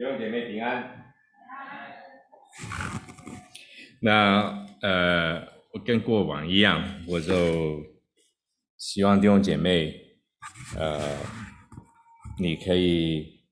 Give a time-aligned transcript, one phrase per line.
[0.00, 1.12] 弟兄姐妹平安。
[4.00, 5.46] 那呃，
[5.84, 7.84] 跟过往一样，我就
[8.78, 9.94] 希望弟兄姐妹，
[10.78, 11.18] 呃，
[12.38, 13.42] 你可以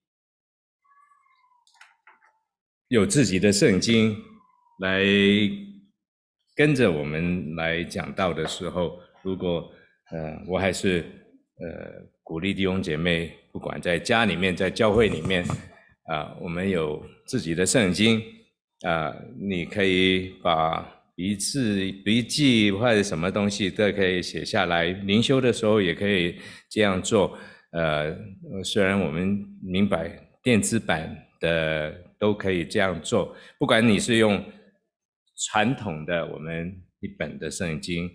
[2.89, 4.17] 有自己的圣经
[4.81, 5.03] 来
[6.57, 9.71] 跟着我们来讲道的时候，如果
[10.11, 11.01] 呃，我还是
[11.61, 15.45] 呃鼓励弟兄姐妹，不管在家里面，在教会里面。
[16.09, 18.23] 啊，我们有自己的圣经，
[18.81, 20.81] 啊，你可以把
[21.15, 24.87] 笔字、笔记或者什么东西都可以写下来。
[24.87, 26.37] 灵修的时候也可以
[26.71, 27.39] 这样做。
[27.73, 28.17] 呃，
[28.65, 34.43] 虽然我们明白电子版的都可以这样做，不管你是用
[35.51, 38.09] 传统的我们一本的圣经，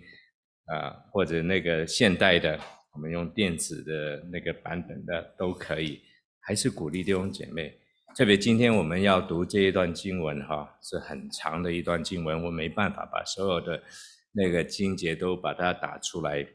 [0.64, 2.58] 啊，或者那个现代的，
[2.92, 6.00] 我们用电子的那个版本的都可以，
[6.40, 7.72] 还是鼓励弟兄姐妹。
[8.16, 13.82] 特别今天我们要读这一段经文，哈，是很长的一段经文，我没办法把所有的
[14.30, 16.46] 那个经节都把它打出来。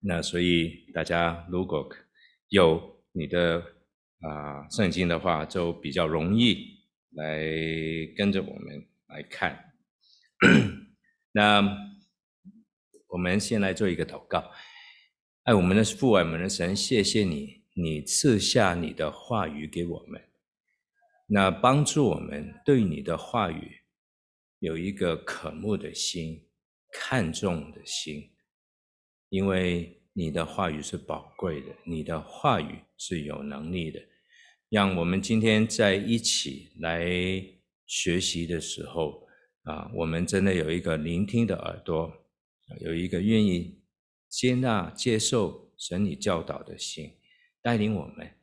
[0.00, 1.86] 那所以大家如果
[2.48, 3.62] 有你的
[4.20, 6.78] 啊圣经的话，就比较容易
[7.10, 7.44] 来
[8.16, 9.74] 跟着我们来看。
[11.32, 11.76] 那
[13.08, 14.50] 我们先来做一个祷告，
[15.42, 20.29] 爱我们的父，爱我们的神，谢谢你，你赐下你的话语给我们。
[21.32, 23.82] 那帮助我们对你的话语
[24.58, 26.48] 有一个渴慕的心、
[26.90, 28.32] 看重的心，
[29.28, 34.02] 因为你的话语是宝贵的，你的话语是有能力的。
[34.70, 37.06] 让我们今天在一起来
[37.86, 39.24] 学习的时候
[39.62, 42.12] 啊，我们真的有一个聆听的耳朵，
[42.80, 43.80] 有一个愿意
[44.28, 47.20] 接纳、接受神你教导的心，
[47.62, 48.34] 带领我们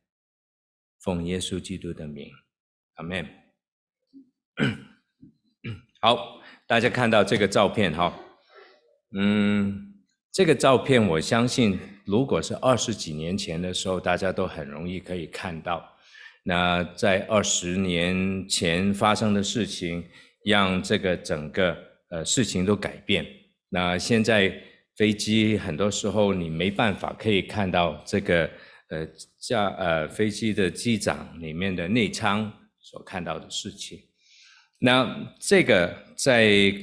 [1.02, 2.32] 奉耶稣基督的名。
[2.98, 3.26] 阿门。
[6.00, 8.14] 好，大家看到这个照片哈，
[9.16, 9.96] 嗯，
[10.32, 15.96] 这个照片我相信，如果是二十几年前的时候，大家都很容易可以看到。
[16.44, 20.08] 那在二十年前发生的事情，
[20.46, 21.78] 让这个整个
[22.10, 23.26] 呃事情都改变。
[23.70, 24.54] 那现在
[24.96, 28.50] 飞机很多时候你没办法可以看到这个
[28.90, 29.06] 呃
[29.40, 32.52] 驾呃飞机的机长里面的内舱。
[32.90, 34.00] 所看到的事情，
[34.80, 36.74] 那这个在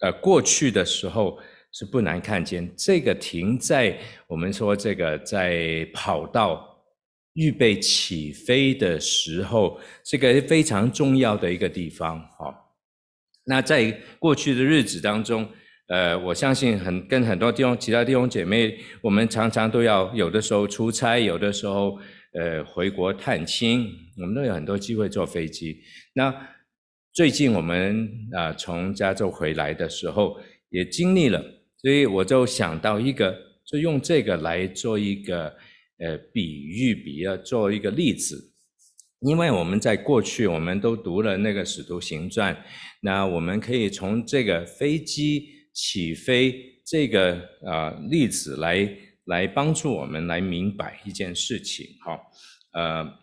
[0.00, 1.38] 呃过去的时候
[1.70, 6.82] 是不难看见，这个停在我们说这个在跑道
[7.34, 12.18] 预备起飞的时候，这个非常重要的一个地方。
[12.38, 12.74] 好，
[13.44, 15.46] 那在过去的日子当中，
[15.88, 21.98] 呃，我相信很跟很多弟兄、其他弟兄姐妹，我们常常都要有的时候出差，有的时候。
[22.38, 23.88] 呃，回国探亲，
[24.18, 25.80] 我们都有很多机会坐飞机。
[26.12, 26.34] 那
[27.14, 30.38] 最近我们啊、从加州回来的时候，
[30.68, 31.42] 也经历了，
[31.78, 35.48] 所以我就想到一个，就用这个来做一个
[35.98, 38.52] 呃比喻，比较做一个例子。
[39.20, 42.54] 因为我们在过去我们都读了那个《使徒行传》，
[43.00, 46.54] 那我们可以从这个飞机起飞
[46.84, 48.86] 这个啊、例子来。
[49.26, 52.20] 来帮助我们来明白一件事情，哈，
[52.72, 53.18] 呃，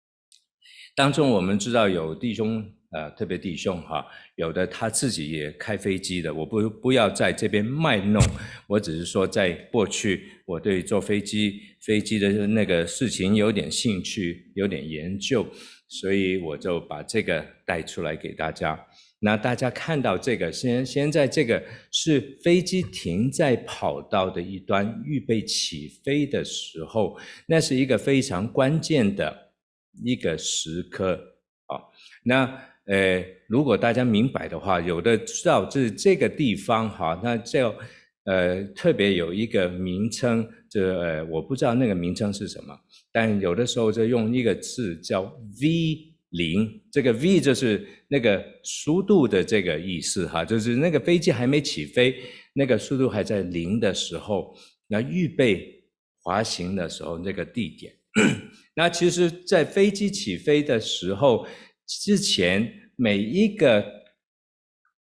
[0.94, 4.04] 当中我们知道有弟兄，呃，特别弟兄哈，
[4.36, 8.22] 有的他自己也开飞机的，我不不要在这边卖弄，
[8.66, 15.46] 我只是说在过去我对坐飞机飞机的那个事情有点兴趣，有点研究，
[15.88, 18.86] 所以我就把这个带出来给大家。
[19.22, 29.52] 那大家看到这个，现现在这个是飞机停在跑道的一端，预备起飞的时候，那是一个非常关键的
[30.02, 31.20] 一个时刻
[31.66, 31.76] 啊。
[32.24, 37.74] 那呃，如果大家明白的话，有的知道这这个地方哈，那叫
[38.24, 42.74] 呃特别有一个名称，这呃我不知道那个名称是什么，
[43.12, 45.22] 但有的时候就用一个字叫
[45.60, 46.09] V。
[46.30, 52.20] 零，这个 V 就是那个速度的这个意思哈，就是那个飞机还没起飞，
[52.54, 54.56] 那个速度还在零的时候，
[54.86, 55.84] 那预备
[56.22, 57.92] 滑行的时候那个地点。
[58.74, 61.46] 那其实，在飞机起飞的时候
[61.86, 63.84] 之前，每一个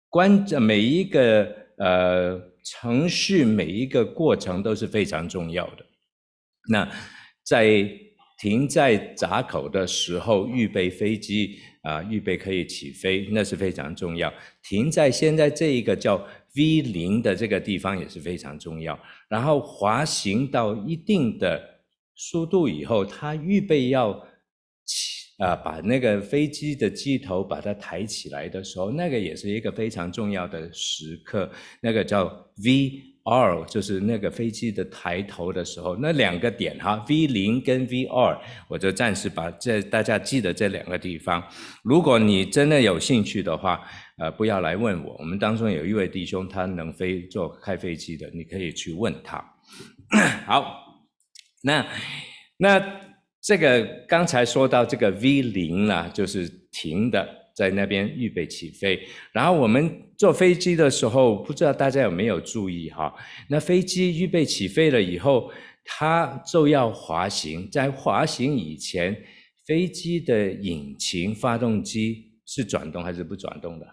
[0.09, 5.85] 关，每一个呃程序，每一个过程都是非常重要的。
[6.69, 6.91] 那
[7.43, 7.89] 在
[8.39, 14.33] 停在闸口的时候，预备飞机啊，预备可以起飞，那是非常重要。
[14.63, 16.15] 停在现在这一个叫
[16.56, 18.97] V 零的这个地方也是非常重要。
[19.27, 21.62] 然后滑行到一定的
[22.15, 24.13] 速度以后，它预备要
[24.85, 31.51] 起啊，把那个飞机的机头把它抬起来的时候，那个也是一个非常重要的时刻，
[31.81, 32.25] 那个叫
[32.63, 33.08] V。
[33.24, 41.44] R 就是那个飞机的抬头的时候，那两个点哈，V 零跟 V 二，我就暂时把这大家记得这两个地方。
[41.83, 43.81] 如果你真的有兴趣的话，
[44.18, 45.16] 呃，不要来问我。
[45.19, 49.38] 我们当中有一位弟兄，他能飞坐开飞机的，你可以去问他。
[50.45, 51.01] 好，
[51.63, 51.86] 那
[52.57, 52.81] 那
[53.42, 57.38] 这个刚才说到这个 V 零呢，就是停的。
[57.59, 63.13] 在那边预备起飞，然后我们坐飞机的时候，不知道大家有没有注意哈？
[63.50, 65.51] 那飞机预备起飞了以后，
[65.83, 67.69] 它就要滑行。
[67.69, 69.13] 在滑行以前，
[69.67, 73.85] 飞机的引擎、发动机是转动还是不转动的？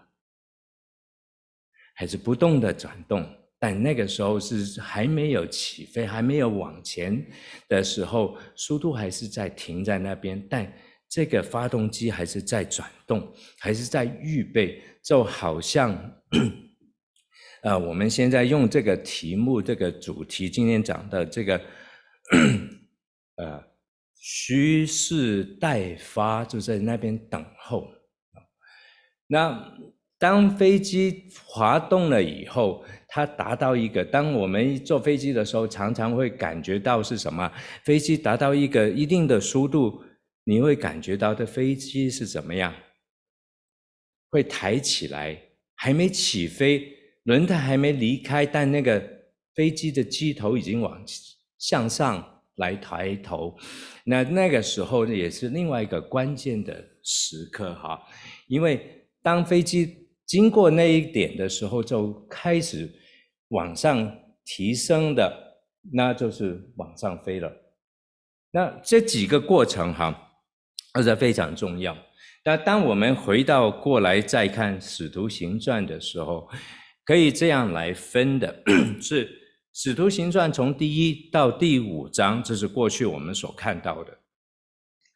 [1.93, 3.29] 还是不动的转动？
[3.59, 7.21] 但那个时候是还没有起飞，还没有往前
[7.67, 10.71] 的时候，速度还是在停在那边，但。
[11.09, 15.97] 这个发动机还是在转动，还是在预备，就好像，
[17.63, 21.61] 呃，我们现在用这个题目、这个主题，今天讲的这个，
[23.37, 23.63] 呃，
[24.15, 27.87] 蓄势待发，就在那边等候。
[29.27, 29.73] 那
[30.19, 37.49] 当飞机滑动了以后，它达到一个，当我们坐飞机的时候，常常会感觉到是什么？
[37.85, 40.03] 飞机达到一个一定的速度。
[40.49, 42.73] 你会感觉到的飞机是怎么样？
[44.29, 45.37] 会抬起来，
[45.75, 46.87] 还没起飞，
[47.23, 48.97] 轮胎还没离开，但那个
[49.55, 51.03] 飞机的机头已经往
[51.57, 53.57] 向上来抬头。
[54.05, 58.01] 那那个时候也是另外一个关键的时刻哈，
[58.47, 62.89] 因为当飞机经过那一点的时候，就开始
[63.49, 65.59] 往上提升的，
[65.91, 67.51] 那就是往上飞了。
[68.51, 70.23] 那这几个过程哈。
[71.01, 71.97] 这非常重要。
[72.45, 76.47] 那当我们回到过来再看《使徒行传》的时候，
[77.03, 78.63] 可以这样来分的：
[79.01, 79.25] 是
[79.73, 84.17] 《使徒行传》从第一到第五章，这是过去我们所看到的，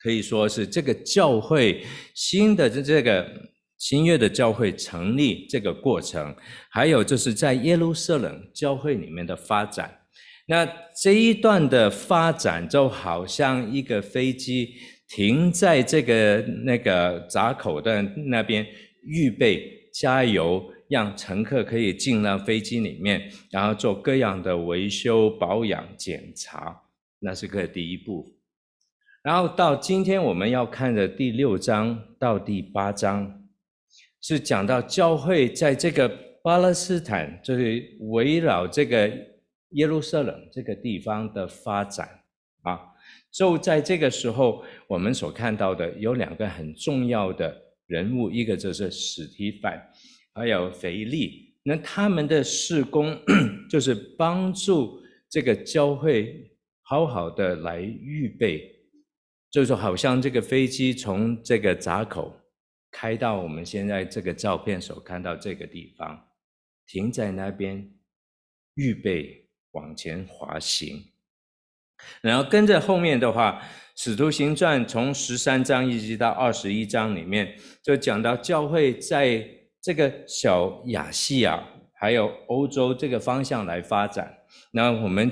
[0.02, 3.26] 可以说是这个教会新的这个
[3.78, 6.36] 新约的教会成立这个过程，
[6.70, 10.00] 还有就是在耶路撒冷教会里面的发展。
[10.48, 10.68] 那
[11.02, 14.74] 这一段的发展就好像一个飞机。
[15.14, 18.66] 停在这个那个闸口的那边，
[19.04, 26.84] 预备加油，让乘客可以进到飞机里面，然后做各样的维修、保养、检查，
[27.20, 28.34] 那是个第一步。
[29.22, 33.44] 然后到今天我们要看的第六章到第八章，
[34.22, 36.08] 是讲到教会在这个
[36.42, 39.12] 巴勒斯坦，就是围绕这个
[39.72, 42.08] 耶路撒冷这个地方的发展
[42.62, 42.80] 啊。
[43.32, 47.56] 就在这个时候，我们所看到的有两个很重要的
[47.88, 49.82] 人物，一个就是史提反，
[50.34, 51.56] 还有腓利。
[51.64, 53.18] 那他们的事工
[53.70, 58.70] 就是帮助这个教会好好的来预备，
[59.50, 62.36] 就是好像这个飞机从这个闸口
[62.92, 66.28] 开到我们现在这个照片所看到这个地方，
[66.88, 67.94] 停在那边，
[68.76, 71.11] 预备往前滑行。
[72.22, 73.62] 然后跟着后面的话，
[74.04, 79.48] 《使徒行传》从十三章一直到二十一章里面，就讲到教会在
[79.82, 84.32] 这个小亚细亚还有欧洲这个方向来发展。
[84.72, 85.32] 那我们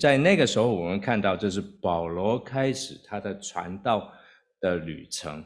[0.00, 4.12] 在那个时候，我们看到就是保罗开始他的传道
[4.60, 5.44] 的旅程。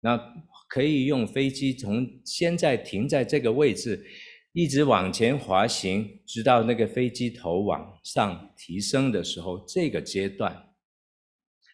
[0.00, 0.20] 那
[0.68, 4.04] 可以用飞机从现在停在这个位置。
[4.52, 10.70] 一直往前滑行，直到那个飞机头往上提升的时候，这个阶段，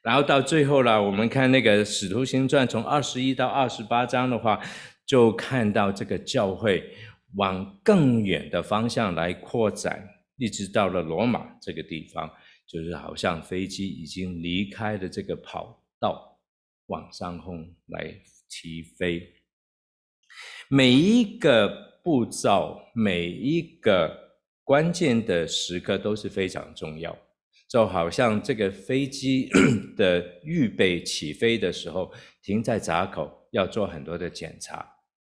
[0.03, 4.61] 然后到最后了，我们看那个《使徒行传》从二十一到二十八章的话，
[5.07, 6.93] 就看到这个教会
[7.37, 12.31] 往更远的方向来扩展，一直到了罗马这个地方，
[12.67, 16.39] 就是好像飞机已经离开了这个跑道，
[16.89, 18.15] 往上空来
[18.49, 19.27] 起飞，
[20.69, 21.94] 每一个。
[22.05, 24.15] 步骤每一个
[24.63, 27.17] 关键的时刻都是非常重要，
[27.67, 29.49] 就好像这个飞机
[29.97, 34.87] 的预备起飞的时候，停在闸口要做很多的检查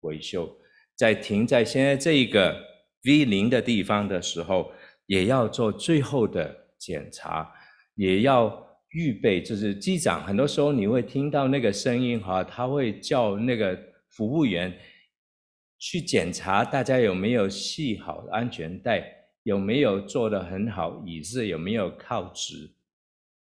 [0.01, 0.53] 维修，
[0.97, 2.61] 在停在现在这一个
[3.05, 4.73] V 零的地方的时候，
[5.07, 7.49] 也要做最后的检查，
[7.95, 9.41] 也要预备。
[9.41, 13.79] 就是机长很多时候你会听到那个声音哈，他会叫那个
[14.11, 14.77] 服务员。
[15.79, 22.73] 去检查大家有没有系好安全带，有没有坐得很好，椅子有没有靠直，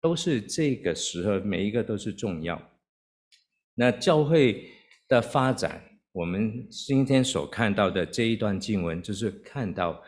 [0.02, 2.72] 都是这个时候每一个都是重要。
[3.76, 4.68] 那教会
[5.08, 10.04] 的发展，我们今天所看到的这一段经文，就是看到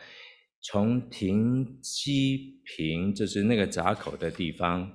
[0.61, 4.91] 从停机坪，就是那个闸口的地方，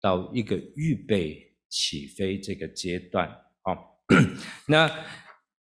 [0.00, 3.30] 到一个预备起飞这个阶段。
[3.62, 4.02] 好，
[4.66, 4.90] 那。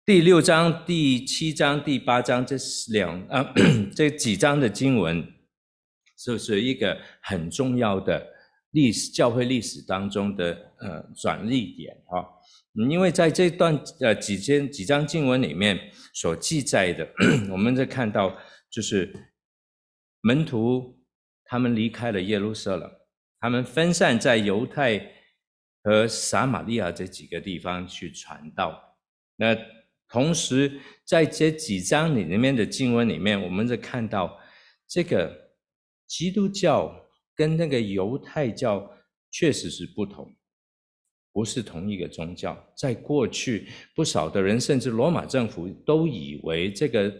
[0.05, 2.57] 第六章、第七章、第八章这
[2.91, 3.53] 两啊
[3.95, 5.25] 这几章的经文，
[6.25, 8.21] 就是一个很重要的
[8.71, 12.21] 历史教会历史当中的呃转捩点哈。
[12.89, 15.79] 因为在这段呃几间几章经文里面
[16.13, 17.07] 所记载的，
[17.49, 18.37] 我们在看到
[18.69, 19.09] 就是
[20.19, 21.01] 门徒
[21.45, 22.91] 他们离开了耶路撒冷，
[23.39, 25.13] 他们分散在犹太
[25.81, 28.97] 和撒玛利亚这几个地方去传道，
[29.37, 29.55] 那。
[30.13, 30.71] 同时，
[31.03, 34.39] 在这几章里面的经文里面，我们就看到
[34.87, 35.35] 这个
[36.05, 36.93] 基督教
[37.35, 38.87] 跟那个犹太教
[39.31, 40.31] 确实是不同，
[41.31, 42.55] 不是同一个宗教。
[42.77, 47.11] 在过去，不少的人甚至罗马政府都以为这个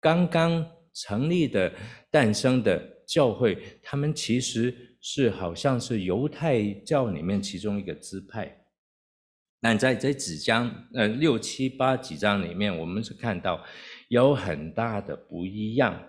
[0.00, 1.70] 刚刚成立的、
[2.10, 8.65] 诞生的教会，他们其实是好像是犹太教里面其中一个支派。
[9.60, 13.64] 那在这几章，呃，六七八几章里面，我们是看到
[14.08, 16.00] 有很大的不一样，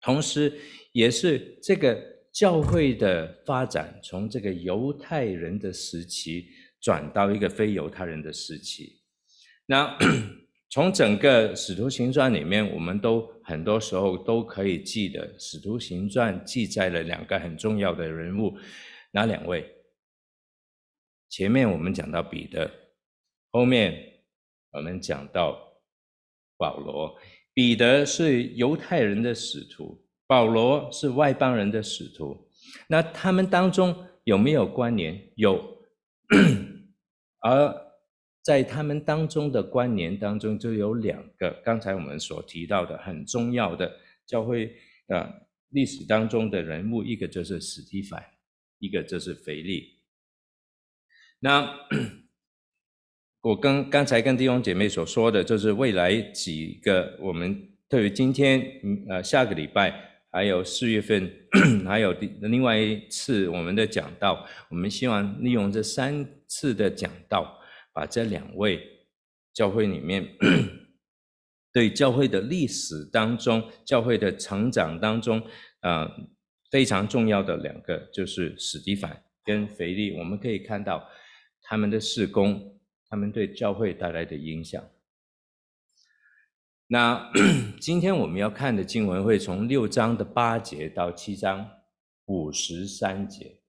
[0.00, 0.52] 同时
[0.92, 2.00] 也是这个
[2.32, 6.46] 教会的发展，从这个犹太人的时期
[6.80, 9.00] 转到一个非犹太人的时期。
[9.66, 9.98] 那
[10.70, 18.56] 从整个使徒行传里面，我们都很多时候都可以记得，使徒行传记载了两个很重要的人物，
[19.12, 19.64] 哪两位？
[21.28, 22.70] 前面我们讲到彼得，
[23.50, 24.22] 后面
[24.72, 25.80] 我们讲到
[26.56, 27.16] 保罗。
[27.52, 32.50] 彼得是犹太人的使徒，保罗是外邦人的使徒。
[32.88, 35.30] 那他们当中有没有关联？
[35.36, 35.78] 有。
[37.40, 37.84] 而
[38.42, 44.74] 在他们当中的关联当中，就有两个，刚才我们所提到的很重要的教会
[45.06, 45.32] 呃
[45.68, 48.24] 历史当中的人物，一个就是史提凡，
[48.80, 49.93] 一个就是腓利。
[51.44, 51.70] 那
[53.44, 59.94] 我跟刚才跟弟兄姐妹所说的，就是未来几个我们对于今天，呃，下个礼拜，
[60.32, 61.30] 还有四月份，
[61.84, 67.60] 还有另外一次我们的讲道，我们希望利用这三次的讲道，
[67.92, 68.80] 把这两位
[69.52, 70.26] 教会里面
[71.74, 75.38] 对教会的历史当中、教会的成长当中，
[75.80, 76.10] 啊、呃，
[76.70, 81.06] 非常重要的两个，就是司提反跟腓力，我们可以看到。
[81.64, 82.78] 他们的事工，
[83.08, 84.82] 他们对教会带来的影响。
[86.86, 87.32] 那
[87.80, 91.68] 今天我们要看的经文会从六章的八节到七章
[92.26, 93.60] 五十三节，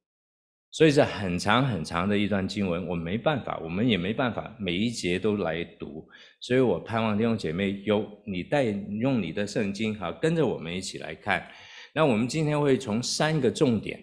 [0.69, 2.85] 所以是很长很长的一段经文。
[2.85, 6.07] 我没办法，我们也没办法每一节都来读，
[6.41, 11.49] 所以我盼望弟兄姐妹有你带用你的圣经，好跟着我们一起来看。
[11.93, 13.97] 那我们今天会从三个重点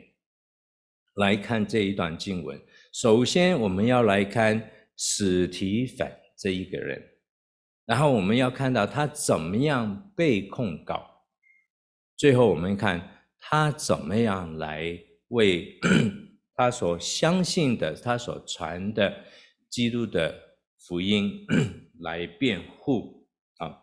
[1.16, 2.58] 来看这一段经文。
[2.92, 7.02] 首先，我们要来看史提反这一个人，
[7.87, 11.02] 然后我们要看到他怎么样被控告，
[12.18, 14.94] 最后我们看他怎么样来
[15.28, 15.80] 为
[16.54, 19.25] 他所相信的、他所传的
[19.70, 21.46] 基督的福音
[22.00, 23.75] 来辩护啊。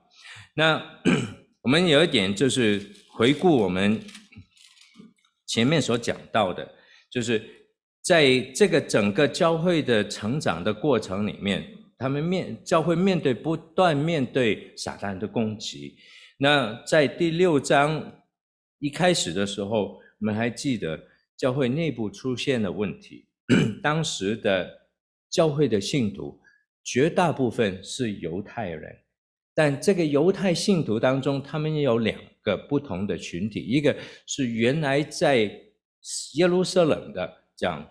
[0.55, 1.01] 那
[1.63, 3.99] 我们有一点就是回顾我们
[5.47, 6.75] 前面所讲到的，
[7.09, 7.57] 就是。
[8.09, 11.63] 在这个整个教会的成长的过程里面，
[11.95, 15.95] 他们面教会面对不断面对撒旦的攻击。
[16.39, 18.11] 那在第六章
[18.79, 20.99] 一开始的时候，我们还记得
[21.37, 23.27] 教会内部出现了问题。
[23.83, 24.67] 当时的
[25.29, 26.41] 教会的信徒
[26.83, 28.91] 绝大部分是犹太人，
[29.53, 35.43] 但这个犹太信徒当中，他们也有两个不同的群体，一个是原来在
[36.37, 37.87] 耶路撒冷的讲。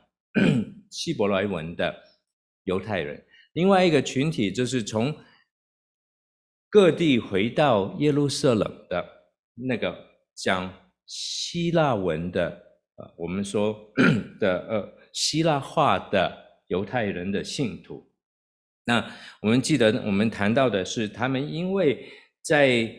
[0.90, 1.94] 希伯来文的
[2.64, 5.14] 犹太人，另外一个群体就是从
[6.70, 9.06] 各地回到耶路撒冷的
[9.54, 9.96] 那个
[10.34, 10.72] 讲
[11.06, 12.50] 希腊文的，
[12.96, 13.92] 呃，我们说
[14.38, 18.12] 的呃希腊话的犹太人的信徒。
[18.84, 22.06] 那我们记得我们谈到的是，他们因为
[22.42, 22.90] 在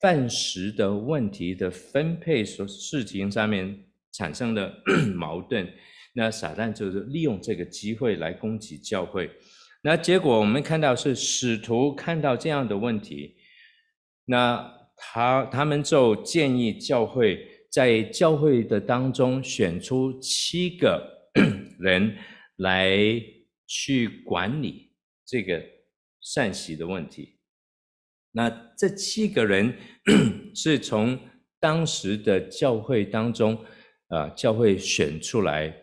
[0.00, 4.82] 饭食的问题的分配所事情上面产生的
[5.14, 5.72] 矛盾。
[6.14, 9.30] 那撒旦就是利用这个机会来攻击教会，
[9.82, 13.36] 那结果我们看到是使徒看到这样的问题，
[14.26, 21.30] 那他他们就建议教会在教会的当中选出七个
[21.80, 22.16] 人
[22.56, 22.96] 来
[23.66, 24.92] 去管理
[25.26, 25.60] 这个
[26.20, 27.38] 善习的问题。
[28.32, 29.74] 那这七个人
[30.54, 31.18] 是从
[31.58, 33.58] 当时的教会当中，
[34.08, 35.74] 啊，教会选出来，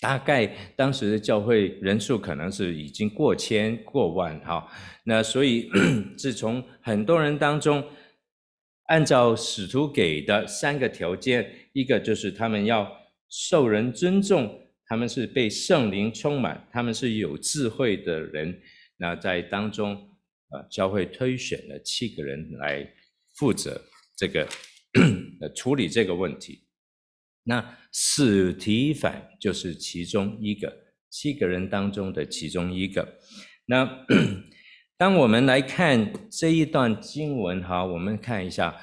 [0.00, 4.66] 大概当时的教会人数可能是已经过千过万哈。
[5.04, 5.68] 那所以
[6.18, 7.84] 自从很多人当中，
[8.86, 12.90] 按照使徒给的三个条件，一个就是他们要
[13.28, 18.60] 受人尊重，他们是被圣灵充满，他们是有智慧的人。
[18.96, 20.10] 那在当中。
[20.48, 22.88] 啊，教会推选了七个人来
[23.34, 23.82] 负责
[24.16, 24.48] 这个
[25.42, 26.65] 呃处理这个问题。
[27.46, 30.76] 那史提反就是其中一个，
[31.08, 33.18] 七个人当中的其中一个。
[33.66, 34.04] 那
[34.98, 38.76] 当我们来看这一段经文哈，我们看一下，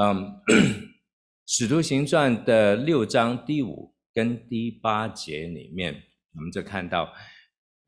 [0.00, 0.16] 嗯，
[1.46, 5.92] 《使徒行传》的六章第五跟第八节里面，
[6.34, 7.12] 我们就看到，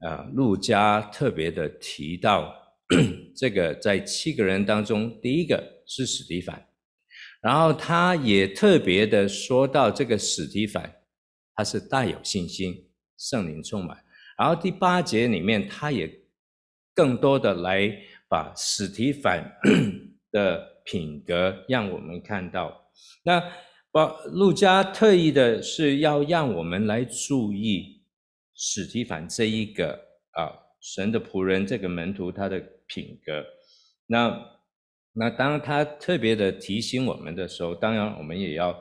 [0.00, 2.56] 呃，路加特别的提到。
[3.36, 6.66] 这个在七个人当中，第一个是史提凡，
[7.40, 10.94] 然后他也特别的说到这个史提反，
[11.54, 13.96] 他是大有信心，圣灵充满。
[14.36, 16.10] 然后第八节里面，他也
[16.94, 17.90] 更多的来
[18.28, 19.50] 把史提反
[20.30, 22.90] 的品格让我们看到。
[23.22, 23.42] 那
[23.90, 28.02] 把路加特意的是要让我们来注意
[28.54, 29.92] 史提反这一个
[30.32, 32.60] 啊神的仆人，这个门徒他的。
[32.92, 33.46] 品格，
[34.06, 34.36] 那
[35.12, 38.72] 那当他特别的提醒我们的时候，当然我们也要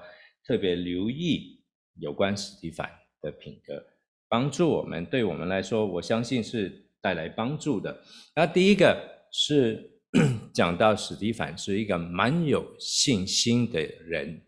[0.46, 1.62] 特别留意
[2.00, 2.90] 有关司提反
[3.22, 3.84] 的品格，
[4.28, 5.06] 帮助我们。
[5.06, 8.02] 对我们来说，我相信是带来帮助的。
[8.36, 8.98] 那第一个
[9.32, 9.90] 是
[10.54, 14.42] 讲到司提反是一个蛮有信心的人，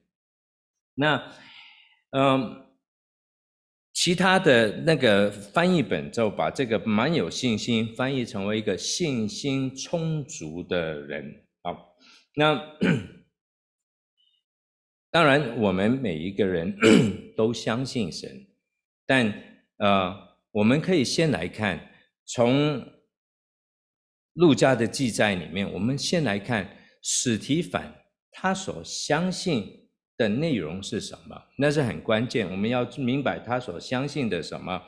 [0.96, 1.32] 那
[2.12, 2.67] 嗯。
[3.94, 11.40] 其他的那个翻译本就把这个蛮有信心翻译成为一个信心充足的人。
[12.36, 12.78] 那
[15.12, 16.78] 当然，我们每一个人
[17.36, 18.48] 都相信神，
[19.06, 19.34] 但
[19.78, 21.91] 呃，我们可以先来看
[22.26, 22.88] 从
[24.34, 27.94] 路加的记载里面，我们先来看史提反
[28.32, 31.36] 他所相信的内容是什么？
[31.58, 34.82] 那是很关键，我们要明白他所相信的什么。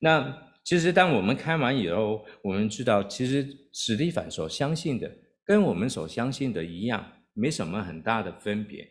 [0.00, 5.10] 那其实当我们看完以后，我们知道，其实史提凡所相信的
[5.52, 8.90] 跟我们所相信的一样，没什么很大的分别，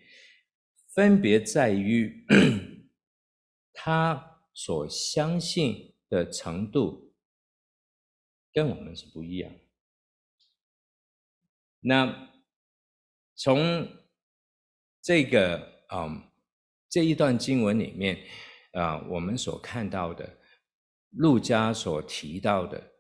[0.94, 2.24] 分别在于
[3.74, 7.16] 他所相信的程度
[8.54, 9.52] 跟我们是不一样。
[11.80, 12.30] 那
[13.34, 13.88] 从
[15.02, 15.82] 这个。
[15.94, 16.32] 嗯，
[16.90, 18.24] 这一段经文里面，
[18.74, 20.38] 啊，我们所看到的，
[21.10, 22.94] 陆家所提到的，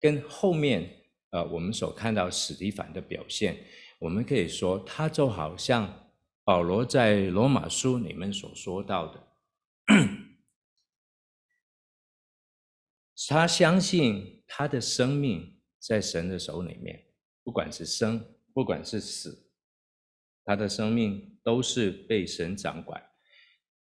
[0.00, 0.97] 跟后面，
[1.30, 3.56] 呃，我们所看到史提反的表现，
[3.98, 6.10] 我们可以说，他就好像
[6.44, 9.28] 保罗在罗马书里面所说到的，
[13.28, 17.06] 他相信他的生命在神的手里面，
[17.42, 19.50] 不管是生，不管是死，
[20.44, 21.34] 他的生命。
[21.44, 23.02] 都是被神掌管，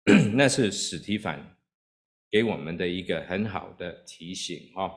[0.33, 1.59] 那是史提反
[2.31, 4.91] 给我们的一个很好的提醒哈。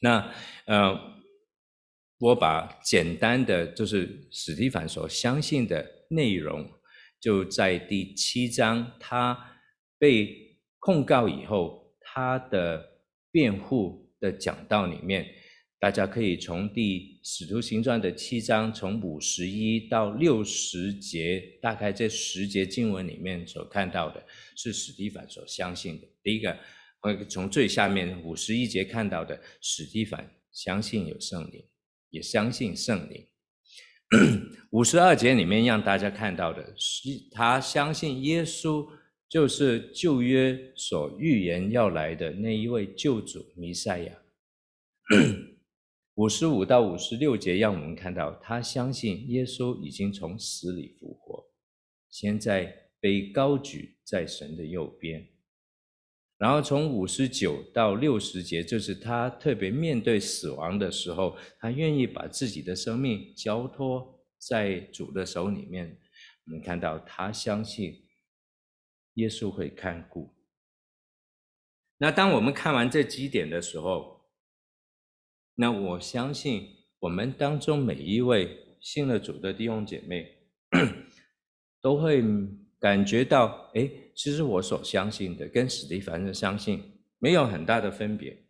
[0.00, 1.21] 那呃，
[2.22, 6.70] 我把简单的就是史提凡所相信的内容，
[7.20, 9.36] 就在第七章他
[9.98, 13.00] 被控告以后，他的
[13.32, 15.26] 辩护的讲道里面。
[15.80, 26.06] 大家可以从第《使徒行传》的七章，从五十一到六十节，大概这十节经文里面所看到的，是史提凡所相信的。
[26.22, 26.56] 第一个，
[27.28, 31.64] 从最下面五十一节看到的，史提凡相信有圣灵，
[32.12, 33.26] 也相信圣灵。
[34.70, 38.86] 五十二节里面让大家看到的是，他相信耶稣
[39.28, 44.12] 就是旧约所预言要来的那一位救主弥赛亚。
[46.16, 51.46] 五十五到五十六节，让我们看到他相信耶稣已经从死里复活，
[52.10, 55.31] 现在被高举在神的右边。
[56.42, 66.00] 然后从五十九到六十节，就是他特别面对死亡的时候，他愿意把自己的生命交托在主的手里面。
[66.44, 68.08] 我们看到他相信
[69.14, 70.34] 耶稣会看顾。
[71.98, 74.22] 那当我们看完这几点的时候，
[75.54, 80.38] 那我相信我们当中每一位信了主的弟兄姐妹，
[81.80, 82.20] 都会
[82.82, 88.44] 感觉到，哎，其实我所相信的跟史蒂凡的相信没有很大的分别，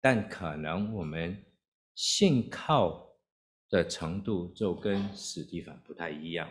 [0.00, 1.44] 但可能我们
[1.94, 3.16] 信靠
[3.70, 6.50] 的程度就跟史蒂凡不太一样。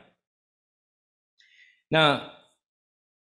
[1.90, 2.32] 那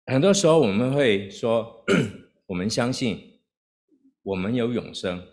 [0.06, 1.84] 很多时候我们会说，
[2.46, 3.40] 我们相信
[4.24, 5.24] 我们有永生，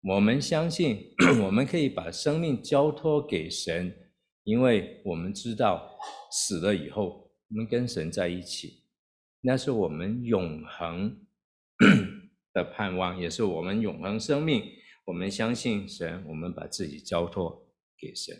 [0.00, 4.05] 我们相信 我们可以把生命交托给神，
[4.46, 5.98] 因为我们知道
[6.30, 8.84] 死了以后我们跟神在一起，
[9.42, 11.26] 那是我们永恒
[12.54, 14.62] 的盼望，也是我们永恒生命。
[15.04, 18.34] 我们相信神，我们把自己交托给神。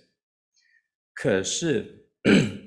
[1.13, 2.05] 可是。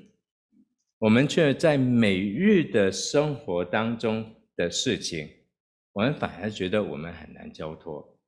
[1.00, 5.46] 我们却在每日的生活当中的事情，
[5.92, 8.18] 我们反而觉得我们很难交托。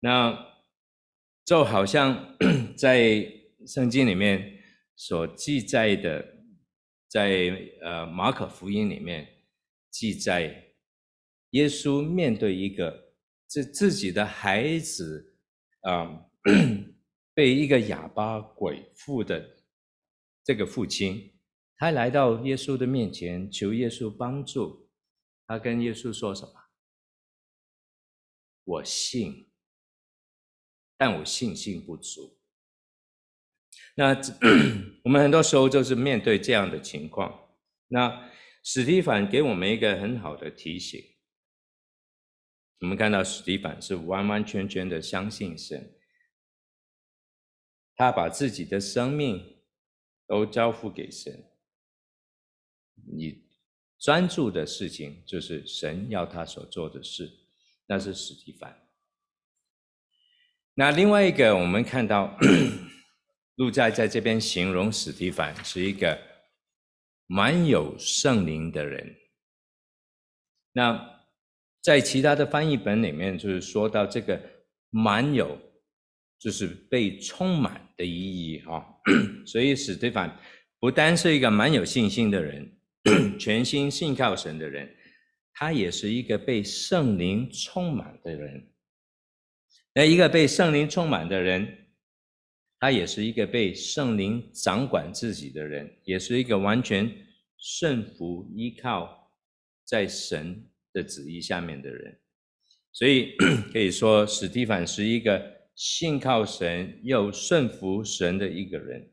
[0.00, 0.38] 那
[1.46, 2.36] 就好像
[2.76, 4.62] 在圣经里面
[4.96, 6.24] 所记载的，
[7.08, 7.50] 在
[7.82, 9.26] 呃马可福音里面
[9.90, 10.74] 记载，
[11.50, 13.14] 耶稣面对一个
[13.46, 15.36] 自自己的孩子
[15.80, 16.26] 啊，
[17.34, 19.56] 被一个哑巴鬼附的。
[20.44, 21.38] 这个父亲，
[21.76, 24.88] 他来到耶稣的面前，求耶稣帮助。
[25.46, 26.52] 他跟耶稣说什么？
[28.64, 29.50] 我信，
[30.96, 32.37] 但我信心不足。
[33.98, 34.14] 那
[35.02, 37.48] 我们很多时候就是面对这样的情况。
[37.88, 38.30] 那
[38.62, 41.02] 史蒂凡给我们一个很好的提醒。
[42.80, 45.98] 我们看到史蒂凡是完完全全的相信神，
[47.96, 49.56] 他把自己的生命。
[50.30, 51.42] 都交付给神，
[53.10, 53.48] 你
[53.98, 57.30] 专注的事情就是神要他所做的事，
[57.86, 58.78] 那是史蒂凡。
[60.74, 62.38] 那另外一个，我们看到
[63.58, 66.18] 路加在这边形容史蒂凡是一个
[67.28, 69.14] 蛮有圣灵的人。
[70.72, 71.22] 那
[71.82, 74.40] 在其他的翻译本里面，就是说到这个
[74.90, 75.60] 蛮有。
[76.40, 78.86] 就是被充满的意义哈，
[79.44, 80.38] 所以史蒂凡
[80.78, 82.78] 不单是一个蛮有信心的人，
[83.40, 84.88] 全心信靠神的人，
[85.52, 88.72] 他也是一个被圣灵充满的人。
[89.94, 91.87] 那一个被圣灵充满的人，
[92.78, 97.10] 他也是一个被圣灵掌管自己的人，也是一个完全
[97.58, 99.32] 顺服依靠
[99.84, 102.20] 在神的旨意下面的人。
[102.92, 103.36] 所以
[103.72, 105.58] 可以说，史提反是一个。
[105.80, 109.12] 信靠神又顺服神的一个人，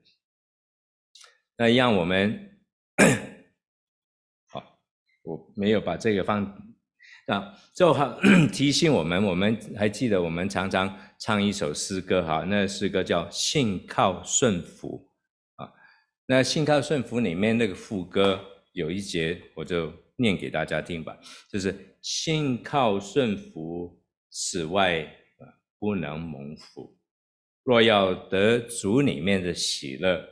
[1.57, 2.57] 那让我们
[4.47, 4.79] 好，
[5.21, 6.43] 我没有把这个放
[7.27, 8.19] 啊，就好
[8.51, 15.11] 提醒我们，我们还记得我们常常唱一首诗歌哈，那诗歌叫《信靠顺服》
[15.63, 15.71] 啊，
[16.25, 21.17] 那《信靠顺服》里面那个副歌有一节，我就念给大家听吧，
[21.49, 25.21] 就是信靠顺服，此外。
[25.77, 26.97] 不能蒙福。
[27.63, 30.25] 若要得主里面的喜乐，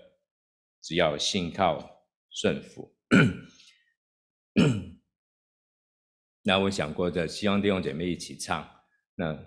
[0.82, 2.96] 只要信靠顺服。
[6.42, 8.68] 那我想过的，希望弟兄姐妹一起唱。
[9.16, 9.38] 那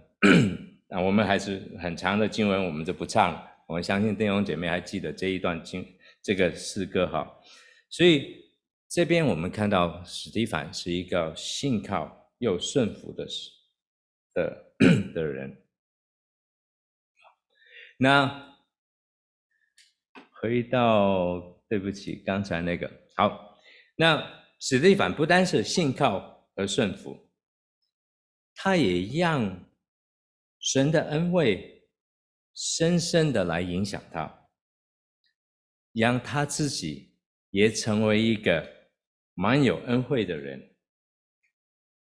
[0.88, 3.52] 那我们还是很长的经文，我们就不唱了。
[3.66, 5.84] 我们相信弟兄姐妹还记得这一段经
[6.22, 7.40] 这个诗歌哈。
[7.90, 8.52] 所以
[8.88, 13.26] 这边我们看到史蒂凡是一个信靠又顺服的
[14.34, 15.62] 的的人。
[17.98, 18.54] 那
[20.40, 23.58] 回到，对不起，刚才那个好。
[23.96, 24.22] 那
[24.60, 27.28] 史蒂凡不单是信靠和顺服，
[28.54, 29.65] 他也让
[30.66, 31.84] 神的恩惠
[32.52, 34.48] 深深的来影响他，
[35.92, 37.14] 让他自己
[37.50, 38.68] 也成为一个
[39.34, 40.74] 蛮有恩惠的人。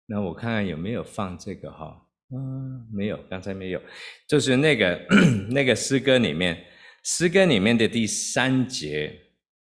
[0.06, 2.08] 那我看看有没有放这个哈。
[2.34, 3.82] 嗯，没有，刚才没有，
[4.26, 4.98] 就是那个
[5.52, 6.66] 那个诗歌里面，
[7.04, 9.14] 诗歌里面的第三节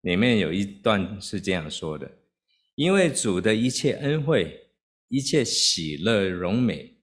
[0.04, 2.10] 里面有一段是这样说的：
[2.76, 4.72] 因为主的一切恩惠、
[5.10, 6.95] 一切喜乐荣美，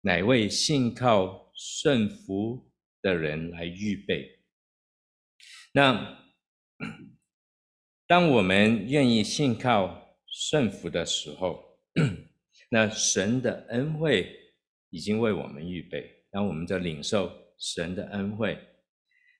[0.00, 2.70] 乃为信靠顺服
[3.02, 4.40] 的人来预备。
[5.72, 6.18] 那
[8.06, 11.78] 当我们愿意信靠顺服的时候，
[12.70, 14.34] 那神的恩惠。
[14.90, 18.58] 已经为我们预备，让我们就领受神的恩惠。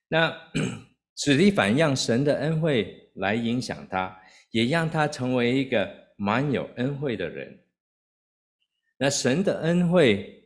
[0.07, 0.31] 那
[1.17, 4.15] 史提反让神的恩惠来影响他，
[4.51, 7.65] 也让他成为一个满有恩惠的人。
[8.97, 10.38] 那神的恩惠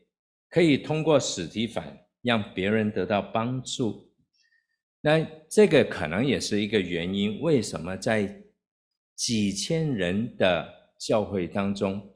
[0.53, 4.13] 可以通过史提反让别人得到帮助。
[5.01, 8.43] 那这个可能也是一个原因，为什么在
[9.15, 12.15] 几千人的教会当中，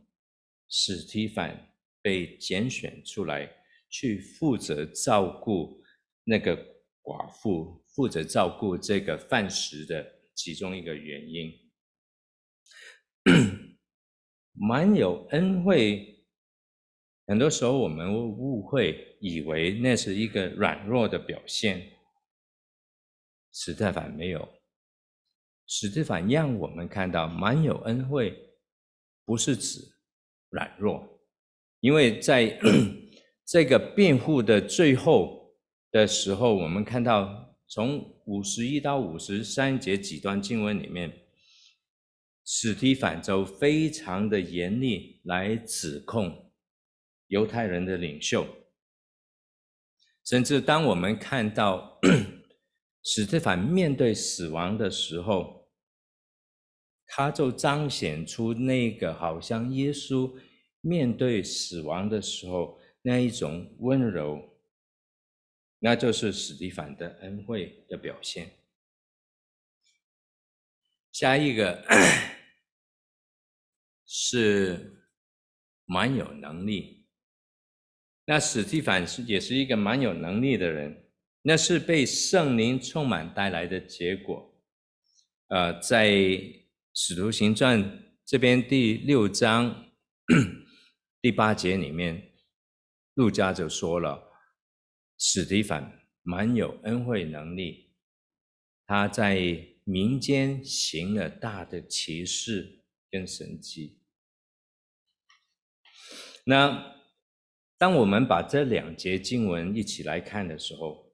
[0.69, 3.51] 史提反被拣选出来
[3.89, 5.81] 去负责照顾
[6.23, 6.55] 那个
[7.01, 11.51] 寡妇，负责照顾这个饭食的其中一个原因，
[14.53, 16.13] 蛮有恩惠。
[17.27, 21.91] 很多时候我们误会，以为那是一个软弱的表现。
[23.51, 24.47] 史提凡没有，
[25.65, 28.55] 史提反让我们看到满有恩惠，
[29.25, 29.81] 不是指
[30.51, 31.19] 软弱，
[31.81, 32.57] 因为在
[33.45, 35.53] 这个辩护的最后
[35.91, 41.11] 的时候，我们看到从五十一到五十三节几段经文里面，
[42.45, 46.46] 史提反就非常的严厉来指控
[47.27, 48.47] 犹太人的领袖，
[50.25, 51.99] 甚至当我们看到。
[53.09, 55.69] 司提反面对死亡的时候，
[57.05, 60.37] 他就彰显出那个好像耶稣
[60.81, 64.59] 面对死亡的时候那一种温柔，
[65.79, 68.51] 那就是司提反的恩惠的表现。
[71.13, 71.85] 下一个
[74.05, 75.07] 是
[75.85, 76.96] 蛮有能力，
[78.27, 81.05] 那史提凡是也是一个蛮有能力的人。
[81.43, 84.53] 那是被圣灵充满带来的结果。
[85.47, 86.11] 呃，在
[86.93, 89.93] 使徒行传这边第六章
[91.21, 92.33] 第八节里面，
[93.13, 94.29] 路加就说了，
[95.17, 97.95] 史提凡蛮有恩惠能力，
[98.85, 99.39] 他在
[99.85, 104.01] 民间行了大的奇事跟神迹。
[106.43, 106.96] 那
[107.77, 111.13] 当我们把这两节经文一起来看的时候，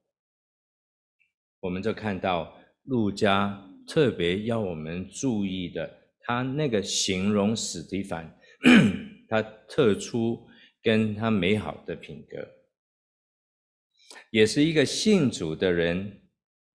[1.60, 8.38] 我们就看到路加特别要我们注意的，他那个形容史提凡，
[9.28, 10.48] 他特殊
[10.82, 12.48] 跟他美好的品格，
[14.30, 16.28] 也是一个信主的人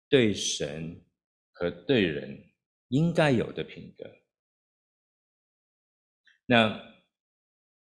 [0.08, 1.02] 对神
[1.52, 2.52] 和对人
[2.88, 4.10] 应该有的品格。
[6.44, 6.82] 那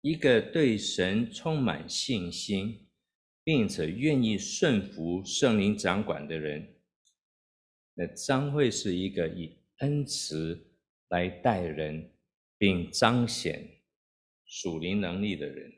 [0.06, 2.88] 一个对神充满信心，
[3.44, 6.76] 并且愿意顺服圣灵掌管的人。
[7.96, 10.64] 那将会是一个以恩慈
[11.10, 12.12] 来待人，
[12.56, 13.68] 并彰显
[14.46, 15.74] 属灵能力的人。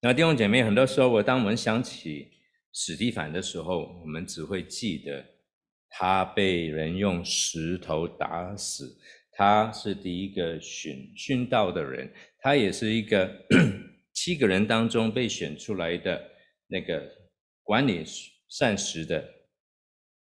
[0.00, 2.30] 那弟兄姐妹，很多时候，我当我们想起
[2.72, 5.22] 史蒂凡的时候，我们只会记得
[5.90, 8.98] 他被人用石头打死，
[9.32, 12.10] 他是第一个殉殉道的人，
[12.42, 13.46] 他也是一个
[14.12, 16.30] 七个人当中被选出来的
[16.66, 17.10] 那个
[17.62, 18.04] 管理
[18.48, 19.40] 膳食的。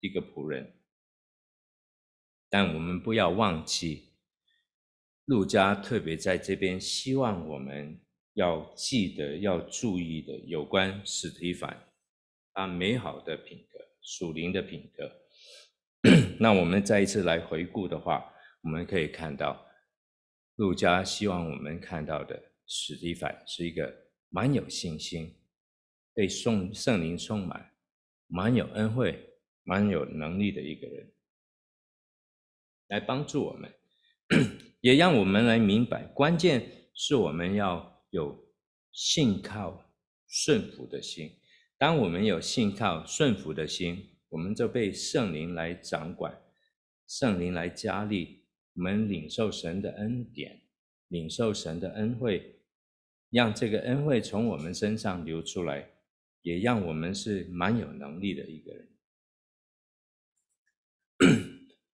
[0.01, 0.75] 一个仆人，
[2.51, 4.13] 但我们不要忘记，
[5.25, 7.99] 路加特别在这边希望我们
[8.35, 11.89] 要记得、要注意的有关史提凡
[12.53, 15.11] 他美好的品格、属灵的品格。
[16.39, 18.31] 那我们再一次来回顾的话，
[18.63, 19.64] 我们可以看到，
[20.57, 23.95] 路家希望我们看到的史蒂芬是一个
[24.29, 25.37] 蛮有信心、
[26.13, 27.75] 被圣圣灵充满、
[28.27, 29.31] 蛮有恩惠。
[29.67, 31.11] 蛮有能力的一个人，
[32.89, 33.75] 来帮助我们，
[34.83, 38.47] 也让我们来明白，关键是我们要有
[38.93, 39.91] 信靠、
[40.29, 41.41] 顺服的心。
[41.79, 46.39] 当我们有信靠、顺服的心，我们就被圣灵来掌管，
[47.07, 48.44] 圣灵来加力，
[48.75, 50.63] 我们领受神的恩典，
[51.09, 52.61] 领受神的恩惠，
[53.31, 55.91] 让这个恩惠从我们身上流出来，
[56.43, 58.89] 也让我们是蛮有能力的一个人。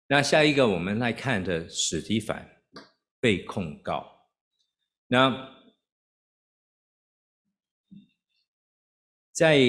[0.08, 2.62] 那下一个我们来看的史提凡
[3.20, 4.30] 被控告。
[5.08, 5.54] 那
[9.34, 9.60] 在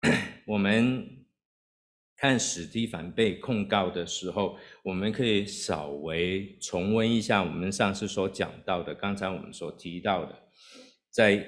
[0.46, 1.19] 我们
[2.20, 10.38] 看史蒂凡被控告的时候，我们可以稍微重温一下我们上次所讲到的，刚才我们所提到的，
[11.10, 11.42] 在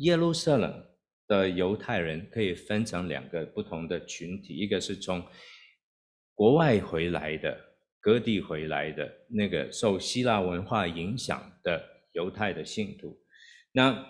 [0.00, 0.84] 耶路撒冷
[1.28, 5.24] 的犹太人可以分成两个不同的群体，一个是从
[6.34, 7.56] 国外回来的，
[8.00, 11.80] 各地回来的那个受希腊文化影响的
[12.14, 13.16] 犹太的信徒，
[13.70, 14.04] 那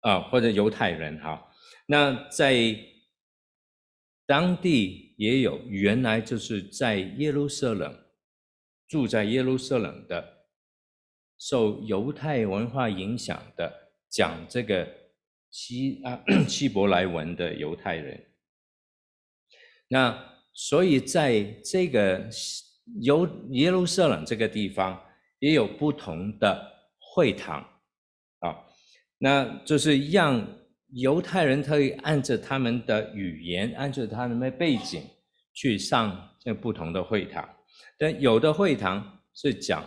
[0.00, 1.52] 啊或者犹太人哈，
[1.86, 2.54] 那在
[4.28, 7.98] 当地也有原来就是在耶路撒冷
[8.86, 10.44] 住在耶路撒冷的
[11.38, 13.72] 受犹太文化影响的
[14.10, 14.86] 讲这个
[15.50, 18.22] 希啊 希伯来文的犹太人。
[19.88, 22.28] 那所以在这个
[23.00, 25.02] 犹耶路撒冷这个地方，
[25.38, 27.66] 也有不同的会堂
[28.40, 28.62] 啊，
[29.16, 30.46] 那就是让
[30.92, 35.02] 犹太人可以按着他们的语言，按着他们的背景
[35.52, 37.48] 去上这不同的会堂。
[37.98, 39.84] 但有的会堂是讲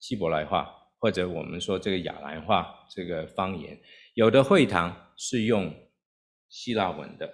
[0.00, 3.76] 希伯来话，或者我们说这个亚兰话这个方言；
[4.14, 5.74] 有的会堂是用
[6.48, 7.30] 希腊文的。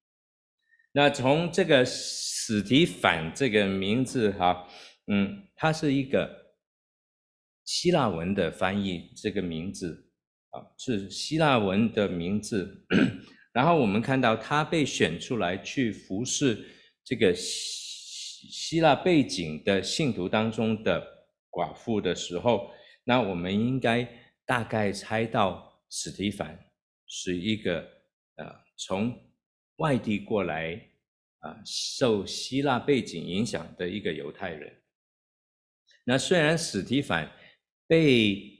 [0.92, 4.66] 那从这个史提反这个名字哈，
[5.06, 6.54] 嗯，它是一个
[7.64, 10.09] 希腊文的翻译，这个名字
[10.50, 12.86] 啊是希腊文的名字。
[13.52, 16.64] 然后我们看到他被选出来去服侍
[17.04, 21.04] 这个希希腊背景的信徒当中的
[21.50, 22.70] 寡妇的时候，
[23.04, 24.08] 那我们应该
[24.44, 26.58] 大概猜到史提凡
[27.06, 27.80] 是一个
[28.36, 29.18] 呃从。
[29.76, 30.78] 外地过来
[31.38, 34.70] 啊，受希腊背景影响的一个犹太人。
[36.04, 37.32] 那虽然史提凡
[37.86, 38.59] 被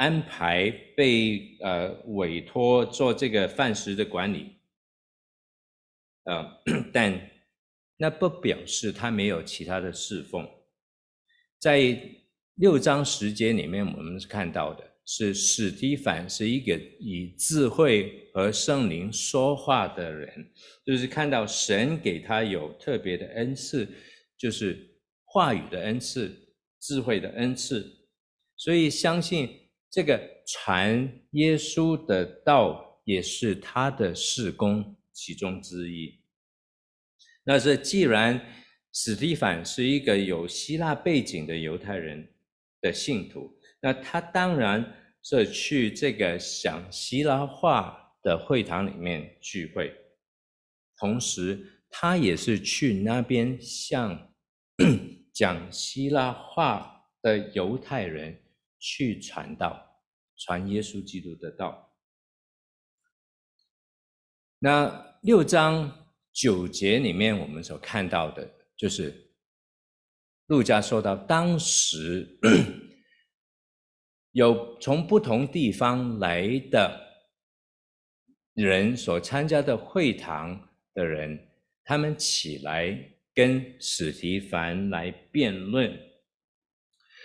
[0.00, 4.56] 安排、被呃委托做这个饭食的管理，
[6.24, 7.30] 呃， 但
[7.98, 10.48] 那不表示他没有其他的侍奉。
[11.58, 12.00] 在
[12.54, 14.88] 六章十节里面，我们看到的。
[15.12, 20.52] 是史提凡是一个以智慧和圣灵说话的人，
[20.86, 23.88] 就是看到神给他有特别的恩赐，
[24.38, 24.78] 就是
[25.24, 26.32] 话语的恩赐、
[26.80, 27.84] 智慧的恩赐，
[28.56, 29.48] 所以相信
[29.90, 36.20] 这个传耶稣的道也是他的事工其中之一。
[37.44, 38.40] 那是既然
[38.92, 42.32] 史提反是一个有希腊背景的犹太人
[42.80, 44.96] 的信徒，那他当然。
[45.22, 49.94] 是去这个讲希腊话的会堂里面聚会，
[50.96, 54.32] 同时他也是去那边向
[55.30, 58.42] 讲希腊话的犹太人
[58.80, 60.02] 去传道，
[60.36, 61.94] 传耶稣基督的道。
[64.58, 69.30] 那六章九节里面我们所看到的，就是
[70.46, 72.38] 路加说到当时。
[74.32, 77.00] 有从不同地方来的
[78.54, 81.48] 人所参加的会堂的人，
[81.82, 82.96] 他们起来
[83.34, 85.98] 跟史提凡来辩论。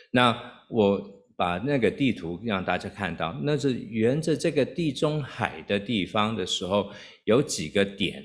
[0.09, 6.91] 那我把那个地图让大家看到，那是沿着这个地中海的地方的时候，
[7.25, 8.23] 有几个点。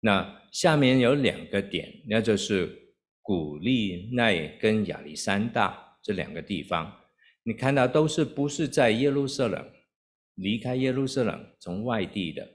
[0.00, 2.70] 那下面有两个点，那就是
[3.20, 6.92] 古利奈跟亚历山大这两个地方。
[7.42, 9.64] 你看到都是不是在耶路撒冷，
[10.36, 12.48] 离开耶路撒冷从外地的，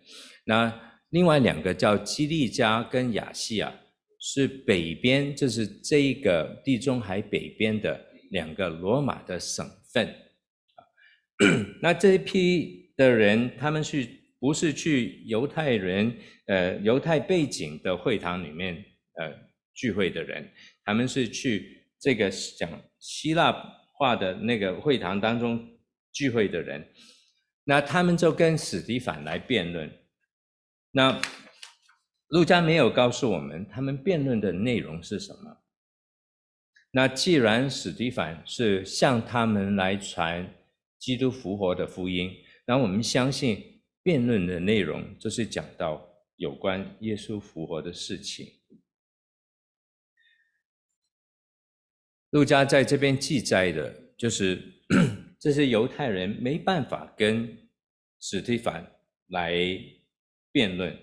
[0.45, 0.73] 那
[1.09, 3.73] 另外两个叫基利加跟亚细亚，
[4.19, 7.99] 是北边，就是这个地中海北边的
[8.31, 10.13] 两个罗马的省份。
[11.81, 14.05] 那这一批的人，他们是
[14.39, 18.83] 不是去犹太人，呃，犹太背景的会堂里面，
[19.19, 19.31] 呃，
[19.73, 20.51] 聚会的人，
[20.83, 23.79] 他们是去这个讲希腊。
[23.95, 25.77] 话的那个会堂当中
[26.11, 26.83] 聚会的人，
[27.63, 29.89] 那他们就跟史蒂凡来辩论。
[30.91, 31.21] 那
[32.29, 35.62] 路加没有告诉我们他们辩论的内容是什么。
[36.95, 40.53] 那既然史提凡是向他们来传
[40.99, 42.31] 基督复活的福音，
[42.67, 48.47] 那我们相信辩论的内容就是讲到有关耶稣复活的事情。
[52.29, 54.61] 路加在这边记载的，就是
[55.39, 57.57] 这些犹太人没办法跟
[58.19, 58.87] 史提凡
[59.29, 59.55] 来
[60.51, 60.95] 辩论，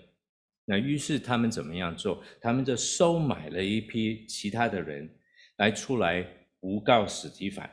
[0.63, 2.23] 那于是他们怎么样做？
[2.39, 5.17] 他们就收买了一批其他的人
[5.61, 6.25] 来出来
[6.61, 7.69] 诬告史提反，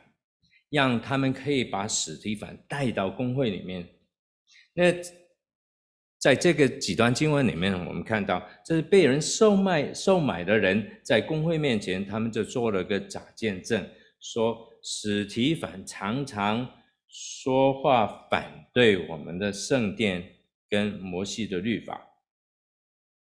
[0.69, 3.83] 让他们可以把史提反带到公会里面。
[4.73, 4.93] 那
[6.19, 13.83] 在这个几段经文里面，我们看到这是被人售卖、售买的人，在公会面前，他们就做了个假见证，
[14.19, 16.69] 说史提反常常
[17.07, 20.35] 说话反对我们的圣殿
[20.69, 22.07] 跟摩西的律法。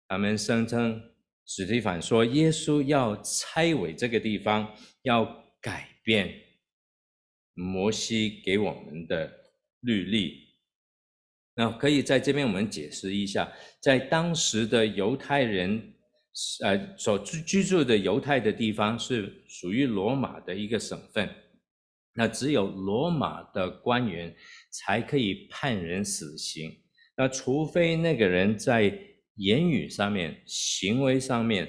[0.09, 1.01] 他们声称
[1.51, 4.71] 史提凡说耶稣要拆毁这个地方，
[5.01, 5.25] 要
[5.59, 6.31] 改变
[7.55, 9.33] 摩西给我们的
[9.79, 10.47] 律例。
[11.55, 15.91] 那可以在这边我们解释一下，在当时的犹太人，
[16.63, 21.27] 呃，所居居住的犹太的地方是属于罗马的一个省份。
[22.13, 24.35] 那只有罗马的官员
[24.69, 26.71] 才可以判人死刑。
[27.17, 28.95] 那除非那个人在
[29.39, 31.67] 言语上面、行为上面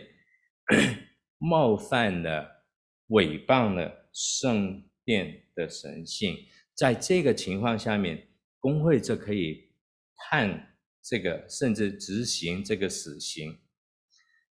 [1.38, 2.64] 冒犯了、
[3.08, 6.36] 诽谤了圣殿的神性，
[6.74, 9.72] 在这个情况下面，工会就可以
[10.16, 13.58] 判这个，甚至执行这个死刑。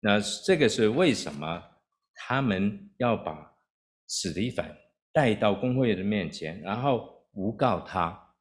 [0.01, 1.63] 那这个是为什么
[2.15, 3.57] 他们要把
[4.07, 4.77] 司提反
[5.13, 8.35] 带到工会的面前，然后诬告他，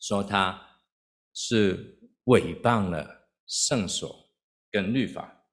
[0.00, 0.68] 说他。
[1.34, 4.30] 是诽谤了圣所
[4.70, 5.44] 跟律法。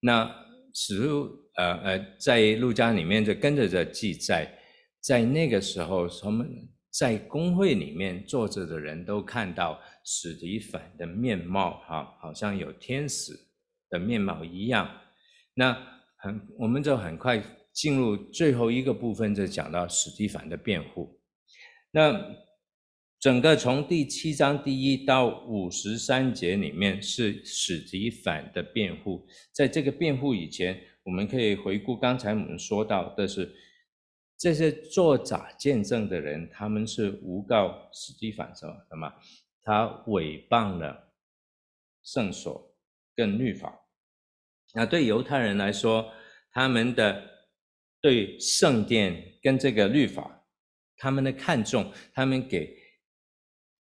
[0.00, 0.30] 那
[0.74, 4.58] 使徒呃呃，在路加里面就跟着这记载，
[5.00, 13.32] 在那个时候，他们在公会里面坐着的人都看到史提反的面貌，哈，好像有天使
[13.90, 14.88] 的面貌一样。
[15.54, 15.72] 那
[16.18, 21.20] 很，我们就很快进入最后一个部分，就讲到史提凡的辩护。
[21.90, 22.43] 那。
[23.24, 29.26] 整个从第七章第一到五十三节里面是史提反的辩护。
[29.50, 33.50] 在这个辩护以前，我们可以回顾刚才我们说到的是，
[34.36, 39.10] 这些作假见证的人，他们是诬告司提反什么什么？
[39.62, 41.14] 他诽谤了
[42.02, 42.76] 圣所
[43.16, 43.74] 跟律法。
[44.74, 46.12] 那对犹太人来说，
[46.52, 47.24] 他们的
[48.02, 50.44] 对圣殿跟这个律法，
[50.98, 52.83] 他们的看重，他们给。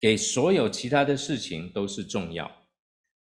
[0.02, 2.52] 给所有其他的事情都是重要，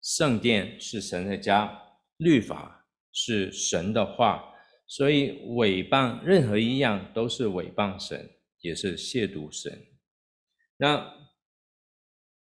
[0.00, 1.76] 圣殿是神的家，
[2.18, 4.54] 律法是神的话，
[4.86, 9.86] 所以诽谤任何一样都是诽谤神，也是亵渎神。
[10.76, 11.04] 那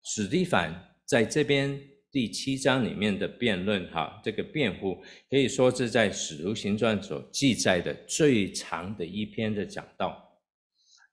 [0.02, 1.78] 史提凡在这边
[2.10, 10.25] 第七章里面的辩论，哈，这个辩护可以说是在使徒行传所记载的最长的一篇的讲道。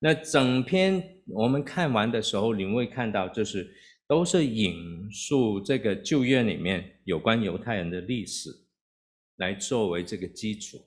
[0.04, 3.72] 那整篇我们看完的时候，你会看到，就是
[4.08, 8.50] 都是引述这个旧约里面有关犹太人的历史，
[9.36, 10.84] 来作为这个基础。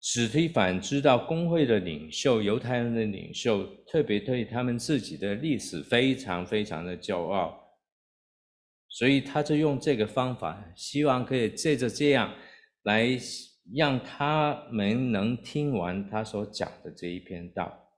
[0.00, 7.60] 史提反知道工会的领袖、犹太人的领袖，特别对他们自己的历史非常非常的骄傲，
[8.88, 12.32] 所以他就用这个方法，希望可以借着这样
[12.84, 13.18] 来。
[13.74, 17.90] 让他们能听完他所讲的这一篇道，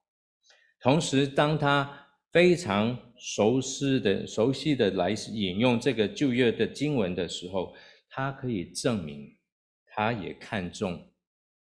[0.81, 7.75] 同时，当他非常熟悉的、熟悉的来引用这个旧约的经文的时候，
[8.09, 9.39] 他可以证明，
[9.87, 11.13] 他也看重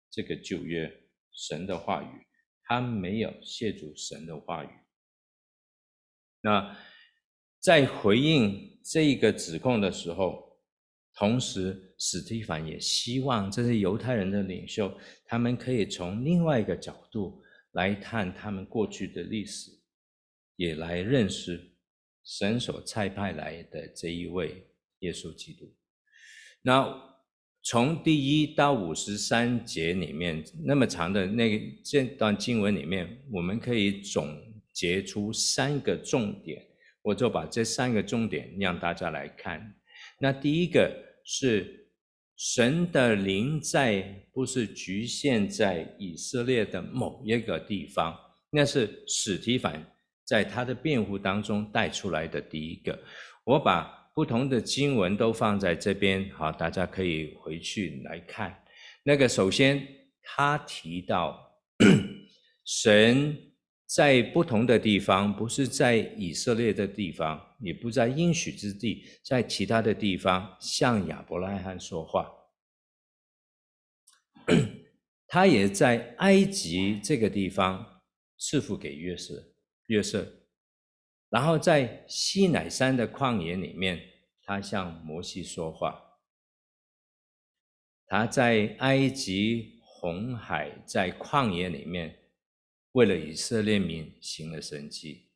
[0.09, 0.91] 这个旧约
[1.31, 2.27] 神的话语，
[2.63, 4.69] 他没有亵渎神的话语。
[6.41, 6.77] 那
[7.59, 10.59] 在回应这个指控的时候，
[11.15, 14.93] 同时，史蒂凡也希望这些犹太人的领袖，
[15.25, 17.41] 他们可以从另外一个角度
[17.71, 19.71] 来看他们过去的历史，
[20.57, 21.71] 也来认识
[22.25, 24.67] 神所差派来的这一位
[24.99, 25.73] 耶稣基督。
[26.61, 26.93] 那
[27.61, 34.37] 从第一到五十三节里面那么长的那这段经文里面，我们可以总
[34.73, 36.61] 结出三个重点，
[37.01, 39.73] 我就把这三个重点让大家来看。
[40.19, 40.93] 那第一个
[41.23, 41.82] 是
[42.45, 48.13] 神的临在，不是局限在以色列的某一个地方，
[48.49, 49.81] 那是史提凡
[50.25, 52.99] 在他的辩护当中带出来的第一个。
[53.45, 53.83] 我把
[54.13, 58.53] 不同的经文都放在这边，好，大家可以回去来看。
[59.03, 59.87] 那个首先
[60.21, 61.49] 他提到
[62.65, 63.52] 神。
[63.93, 72.27] 在不同的地方，不是在以色列的地方，也不在应许之地，在其他的地方向亚伯拉罕说话。
[75.27, 78.01] 他也在埃及这个地方
[78.39, 79.53] 赐福给约瑟，
[79.85, 80.27] 约瑟。
[81.29, 83.99] 然后在西乃山的旷野里面，
[84.41, 86.01] 他向摩西说话。
[88.07, 92.21] 他在埃及红海，在旷野里面。
[92.93, 95.27] 为了以色列民行了神迹，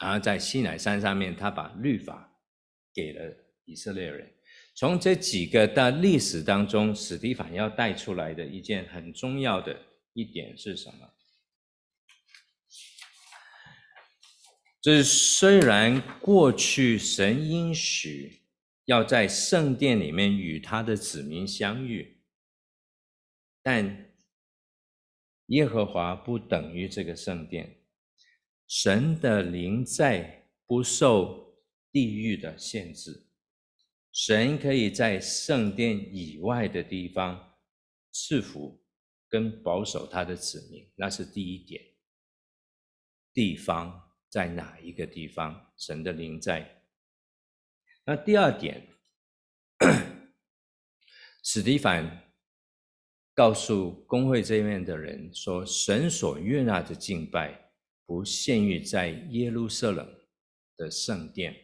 [0.00, 2.40] 然后在西乃山上面，他把律法
[2.92, 4.32] 给了以色列人。
[4.74, 9.76] 从这几个的历史当中，司提反要带出来的一件很重要的
[10.12, 11.10] 一点是什么？
[14.80, 18.42] 就是虽然过去神应许
[18.86, 22.22] 要在圣殿里面与他的子民相遇，
[23.62, 24.09] 但
[25.50, 27.82] 耶和华不等于这个圣殿，
[28.66, 31.56] 神的灵在不受
[31.92, 33.26] 地域的限制，
[34.12, 37.58] 神可以在圣殿以外的地方
[38.12, 38.80] 赐福
[39.28, 41.82] 跟保守他的子民，那是第一点。
[43.32, 45.72] 地方在哪一个地方？
[45.76, 46.84] 神的灵在。
[48.04, 48.86] 那第二点，
[51.42, 52.29] 史提反
[53.34, 57.72] 告诉工会这边的人说：神所悦纳的敬拜，
[58.04, 60.06] 不限于在耶路撒冷
[60.76, 61.56] 的圣殿。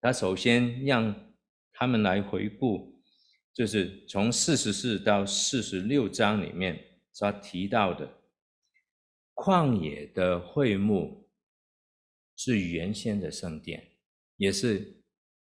[0.00, 1.34] 他首先让
[1.72, 3.02] 他们来回顾，
[3.52, 8.18] 就是从四十四到四十六章里面所提到的。
[9.34, 11.30] 旷野的会幕
[12.36, 13.92] 是原先的圣殿，
[14.36, 15.02] 也是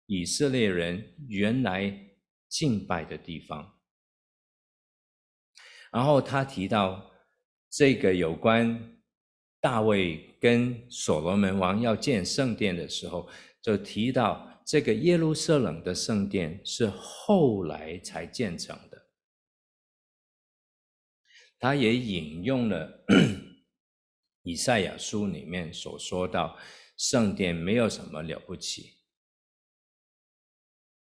[0.06, 2.16] 以色列人原来
[2.48, 3.73] 敬拜的地方。
[5.94, 7.08] 然后他提到
[7.70, 8.98] 这个有关
[9.60, 13.28] 大卫跟所罗门王要建圣殿的时候，
[13.62, 19.06] 就提到这个耶路撒冷的圣殿是后来才建成的。
[21.60, 23.04] 他也引用了。
[24.42, 26.58] 以赛亚书里面所说到，
[26.98, 28.96] 圣殿没有什么了不起，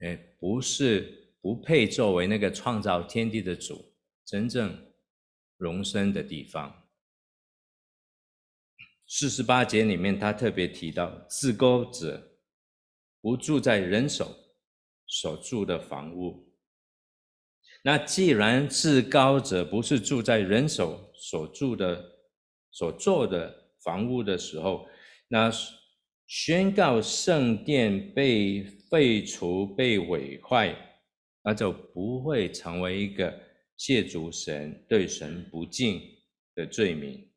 [0.00, 3.91] 哎，不是不配作为那个创造天地的主
[4.24, 4.92] 真正
[5.56, 6.88] 容身的地方。
[9.06, 12.38] 四十八节里面，他特别提到，至高者
[13.20, 14.34] 不住在人手
[15.06, 16.50] 所住的房屋。
[17.84, 22.02] 那既然至高者不是住在人手所住的，
[22.70, 24.88] 所做的房屋的时候，
[25.28, 25.50] 那
[26.26, 30.74] 宣告圣殿被废除、被毁坏，
[31.42, 33.38] 那就不会成为一个
[33.84, 36.00] 亵渎神、对神不敬
[36.54, 37.28] 的罪名。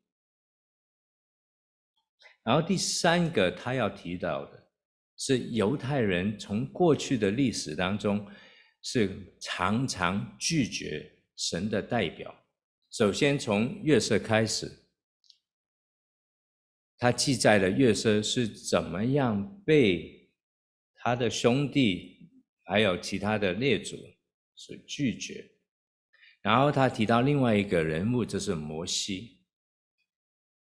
[2.44, 4.70] 然后第三个他要提到的
[5.16, 8.24] 是，犹太人从过去的历史当中
[8.80, 12.32] 是常常拒绝神的代表。
[12.92, 14.84] 首先从约瑟开始。
[16.98, 20.30] 他记载了约瑟是怎么样被
[20.94, 22.30] 他的兄弟
[22.62, 23.96] 还有其他的列祖
[24.54, 25.55] 所拒绝，
[26.46, 29.40] 然后他提到另外一个人物，就是摩西。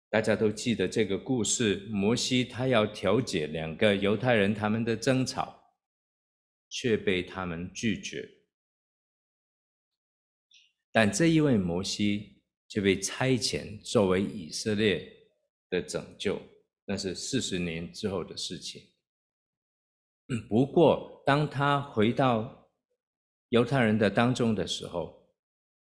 [0.08, 5.74] 大家都记得这个故事，摩西他要调解两个犹太人他们的争吵，
[6.70, 8.26] 却被他们拒绝。
[10.90, 15.06] 但这一位摩西却被差遣作为以色列
[15.68, 16.40] 的拯救，
[16.86, 18.90] 那是四十年之后的事情。
[20.48, 22.70] 不过，当他回到
[23.50, 25.17] 犹太人的当中的时候，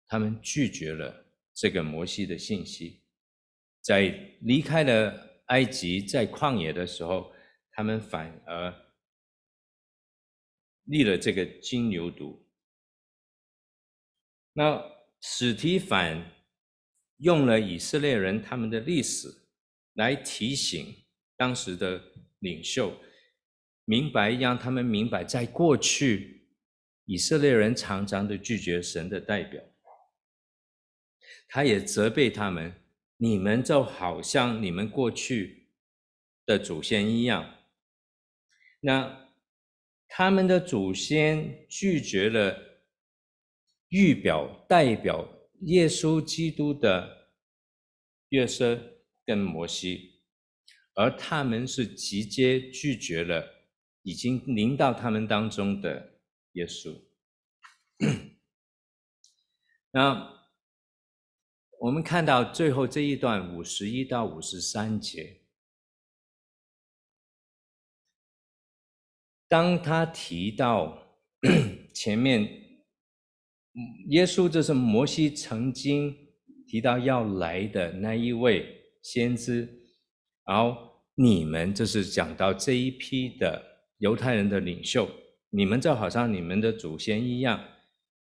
[0.07, 3.03] 他们拒绝了这个摩西的信息。
[3.81, 4.09] 在
[4.43, 7.33] 离开了埃及，在旷野的时候，
[7.73, 8.75] 他们反而
[10.85, 12.39] 立了这个金牛犊。
[14.53, 14.83] 那
[15.21, 16.33] 史提反
[17.19, 19.43] 用了以色列人他们的历史。
[19.97, 20.95] 来提醒
[21.39, 21.99] 当时的
[22.41, 22.95] 领袖，
[23.87, 26.51] 明白，让他们明白，在过去
[27.07, 29.59] 以色列人常常的拒绝神的代表，
[31.57, 32.75] 他也责备他们：
[33.17, 35.71] 你们就好像你们过去
[36.45, 37.55] 的祖先一样。
[38.81, 39.31] 那
[40.07, 42.85] 他们的祖先拒绝了
[43.89, 45.27] 预表代表
[45.63, 47.31] 耶稣基督的
[48.29, 48.93] 约瑟。
[49.25, 50.21] 跟摩西，
[50.95, 53.67] 而他们是直接拒绝了
[54.03, 56.21] 已经临到他们当中的
[56.53, 57.03] 耶稣。
[59.91, 60.36] 那
[61.81, 65.43] 我们看到最后这一段五十一到五十三节，
[69.49, 71.19] 当他提到
[71.93, 72.43] 前面
[74.09, 76.15] 耶稣就是摩西曾经
[76.67, 78.75] 提到要来的那一位。
[79.03, 79.69] 先知，
[80.45, 80.77] 然后
[81.15, 83.63] 你们就是讲到这一批的
[83.99, 85.09] 犹太人的领袖，
[85.51, 87.69] 你们就好像你们的祖先一样，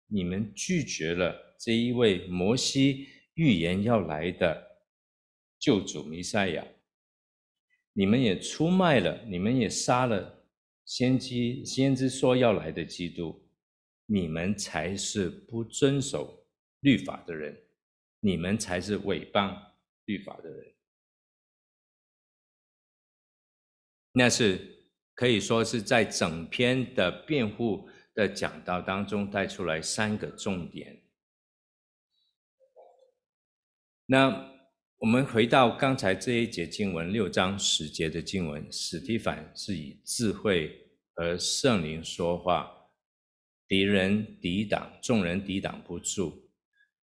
[0.07, 3.09] 你们拒绝了这一位摩西
[3.41, 4.83] 预言要来的
[5.59, 6.63] 救主弥赛亚，
[7.95, 10.45] 你们也出卖了，你们也杀了
[10.85, 13.43] 先知先知说要来的基督，
[14.05, 16.47] 你们才是不遵守
[16.81, 17.59] 律法的人，
[18.21, 19.59] 你们才是诽谤。
[20.07, 20.75] 律法的人，
[24.13, 24.61] 那是
[25.15, 31.01] 可以说是在整篇的辩护的讲道当中带出来三个重点。
[34.13, 34.45] 那
[34.99, 40.77] 我们回到刚才这一节经文六章十节的经文，史提凡是以智慧
[41.15, 42.69] 和圣灵说话，
[43.69, 46.51] 敌人抵挡，众人抵挡不住。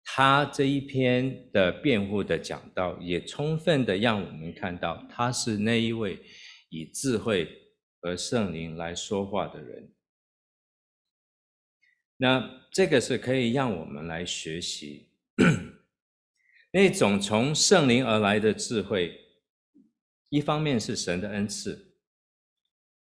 [0.05, 6.19] 他这一篇的辩护的讲道，也充分的让我们看到，他是那一位
[6.71, 7.47] 以智慧
[8.01, 9.93] 和圣灵来说话的人。
[12.17, 15.11] 那这个是可以让我们来学习
[16.77, 19.19] 那种从圣灵而来的智慧，
[20.29, 21.97] 一方面是神的恩赐，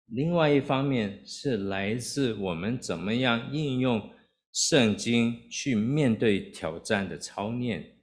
[0.06, 4.14] 另外一方面是来自我们怎么样应用。
[4.52, 7.98] 圣经去面对挑战的操练，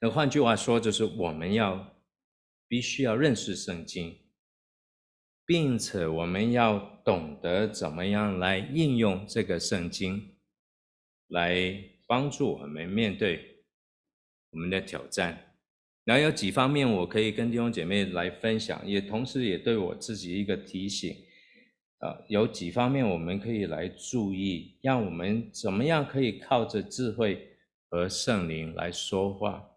[0.00, 2.00] 那换句话说，就是我们要
[2.68, 4.16] 必须要认识圣经，
[5.44, 10.36] 并且我们要懂得怎么样来应用这个圣经，
[11.26, 11.74] 来
[12.06, 13.49] 帮助我们面对
[14.50, 15.54] 我们的挑战。
[16.04, 21.14] 然后有几方面我可以跟弟兄姐妹来分享，也同时也对我自己一个提醒。
[21.98, 27.58] 啊，有几方面我们可以来注意，让我们怎么样可以靠着智慧
[27.90, 29.70] 和圣灵来说话。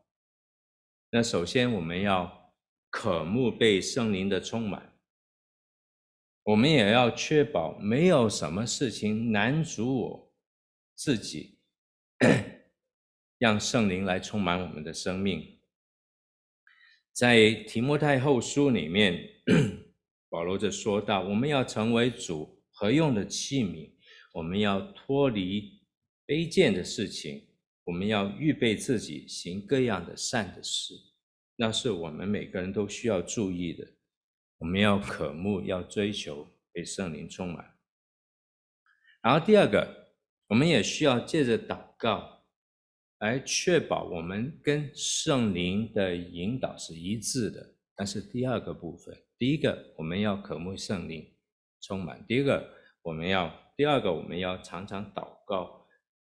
[1.12, 2.54] 那首先我们要
[2.90, 4.94] 渴慕被圣灵的充满，
[6.44, 10.34] 我们也要确保没有什么事情难阻我
[10.96, 11.60] 自己，
[13.44, 15.60] 让圣灵来充满我们的生命。
[17.12, 19.30] 在提摩太后书里面。
[20.30, 23.92] 保罗就说到：“我们要成为主合用的器皿，
[24.34, 25.84] 我们要脱离
[26.26, 27.50] 卑贱的事情，
[27.84, 30.96] 我们要预备自己行各样的善的事。
[31.56, 33.88] 那是我们每个人都需要注意的。
[34.58, 37.78] 我们要渴慕，要追求被圣灵充满。
[39.22, 40.16] 然后第二个，
[40.48, 42.33] 我们也需要借着祷告
[43.24, 47.76] 来确保我们跟圣灵的引导是一致的。
[47.96, 51.26] 但是第二个部分。”第一个，我们要渴慕圣灵
[51.82, 52.70] 充满；第二个，
[53.02, 55.88] 我们要第二个，我们要常常祷告，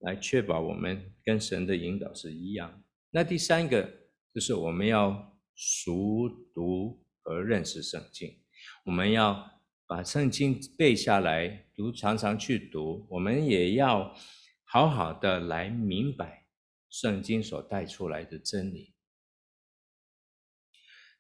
[0.01, 2.83] 来确保我们跟神的引导是一样。
[3.11, 3.91] 那第三个
[4.35, 8.31] 就是我们要熟读和认识圣经，
[8.85, 9.51] 我们要
[9.87, 13.07] 把圣经背下来，读，常常去读。
[13.09, 14.15] 我们也要
[14.65, 16.44] 好好的来明白
[16.95, 18.95] 圣经所带出来的真理。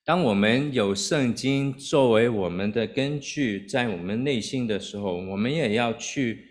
[0.05, 6.47] 当我们有圣经作为我们的根据，在我们内心的时候，我们也要去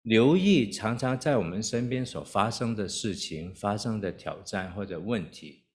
[0.00, 5.66] 留意常常在我们身边所发生的事情、发生的挑战或者问题。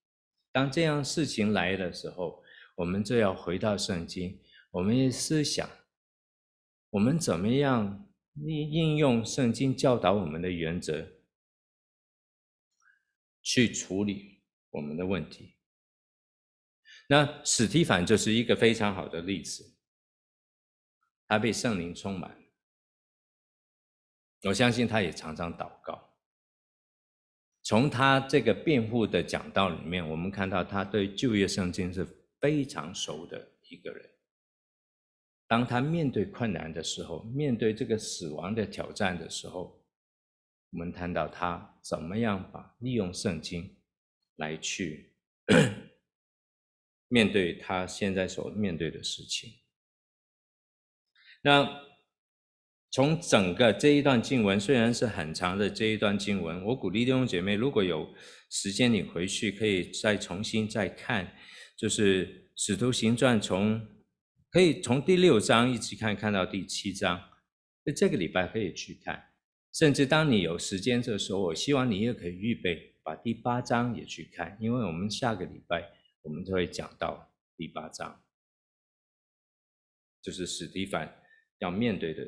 [0.52, 2.42] 当这样事情来的时候，
[2.78, 4.40] 我们就要回到圣经，
[4.72, 5.70] 我们思想，
[6.90, 8.10] 我们怎么样
[8.44, 11.06] 应应用圣经教导我们的原则，
[13.46, 14.42] 去处理
[14.72, 15.56] 我们的问题。
[17.08, 19.78] 那史提凡就是一个非常好的例子，
[21.28, 22.36] 他被圣灵充满，
[24.42, 26.18] 我相信他也常常祷告。
[27.62, 32.04] 从他这个辩护的讲道里面，我们看到他对旧约圣经是
[32.40, 34.10] 非常熟的一个人。
[35.48, 39.85] 当他面对困难的时候，面对这个死亡的挑战的时候，
[40.76, 43.78] 我们谈到他怎么样把利用圣经
[44.36, 45.16] 来去。
[47.08, 49.50] 面对他现在所面对的事情，
[51.44, 51.82] 那
[52.92, 58.14] 从整个这一段经文，虽然是很长的这一段经文，我鼓励弟兄姐妹，如果有
[58.50, 61.32] 时间你回去可以再重新再看，
[61.78, 63.88] 就是《使徒行传》从
[64.50, 67.22] 可以从第六章一直看看到第七章，
[67.84, 69.24] 那这个礼拜可以去看，
[69.76, 75.92] 甚至当你有时间的时候，我希望你也可以预备把第八章也去看，因为我们下个礼拜。
[76.26, 78.26] 我们就会讲到第八章，
[80.24, 81.22] 就是史提凡
[81.60, 82.28] 要面对的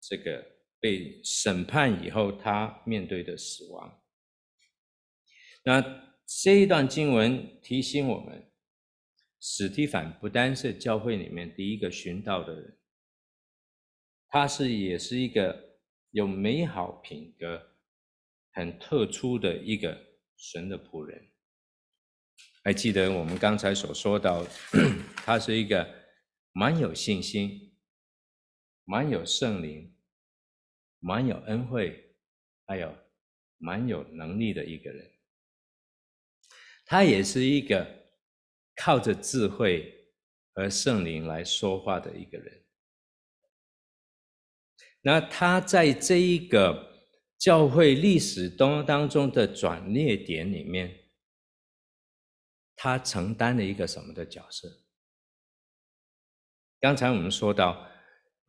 [0.00, 0.42] 这个
[0.80, 4.02] 被审判以后，他面对的死亡。
[5.64, 5.82] 那
[6.24, 8.50] 这一段经文提醒我们，
[9.38, 12.78] 史提凡不单是教会里面第一个寻道的人，
[14.28, 15.69] 他是也是一个
[16.10, 17.76] 有美好品格、
[18.52, 19.96] 很特殊的一个
[20.36, 21.28] 神的仆人。
[22.62, 24.44] 还记得我们刚才所说到，
[25.16, 25.88] 他是一个
[26.52, 27.74] 蛮有信心、
[28.84, 29.94] 蛮有圣灵、
[30.98, 32.16] 蛮有恩惠，
[32.66, 32.94] 还有
[33.56, 35.10] 蛮有能力的一个人。
[36.84, 37.86] 他也是一个
[38.74, 40.10] 靠着智慧
[40.52, 42.64] 和圣灵来说话的一个人。
[45.02, 50.96] 那他在这一个教会历史当当中的转捩点里面。
[52.82, 54.66] 他承担了一个什么的角色？
[56.80, 57.86] 刚才我们说到，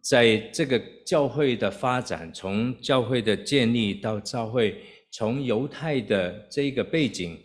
[0.02, 4.82] 在这个教会的发展，从教会的建立到教会，
[5.12, 7.38] 从犹太的这个背景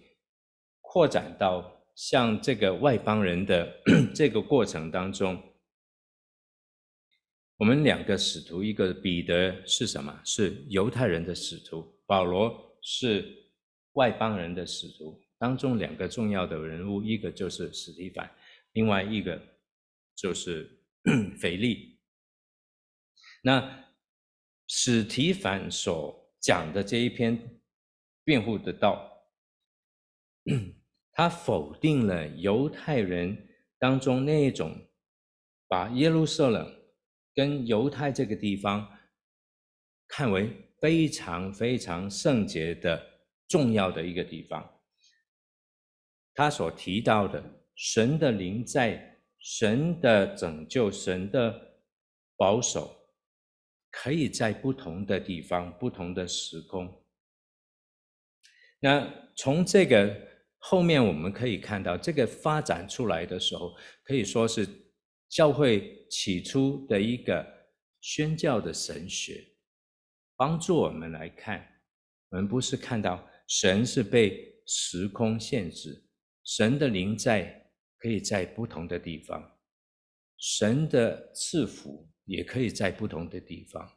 [0.81, 3.69] 扩展到像这个外邦人的
[4.15, 5.37] 这个过程当中，
[7.59, 10.21] 我们两个使徒，一个彼得是什么？
[10.25, 13.51] 是犹太人的使徒，保罗是
[13.93, 15.19] 外邦人的使徒。
[15.39, 18.31] 当中两个重要的人物，一个就是史提凡，
[18.73, 19.41] 另外一个
[20.15, 20.83] 就是
[21.41, 21.99] 腓利。
[23.43, 23.85] 那
[24.67, 27.61] 史提凡所讲的这一篇
[28.23, 29.11] 辩护的道，
[31.13, 33.49] 他否定了犹太人
[33.79, 34.75] 当中那一种
[35.69, 36.71] 把耶路撒冷
[37.37, 38.84] 跟犹太这个地方
[40.09, 43.01] 看为非常非常圣洁的
[43.47, 44.80] 重要的一个地方。
[46.34, 47.41] 他所提到的
[47.76, 51.80] 神的灵在、神的拯救、神的
[52.37, 52.95] 保守。
[53.99, 57.03] 可以在不同的地方、不同的时空。
[58.78, 60.14] 那从这个
[60.59, 63.74] 后面我们可以看到，这个发展出来的时候，
[64.05, 64.68] 可以说是
[65.29, 67.47] 教会起初的一个
[68.01, 69.45] 宣教的神学，
[70.37, 71.66] 帮助我们来看，
[72.31, 76.05] 我们不是看到神是被时空限制，
[76.45, 79.59] 神的灵在可以在不同的地方，
[80.39, 82.11] 神的赐福。
[82.29, 83.89] 也可以在不同的地方，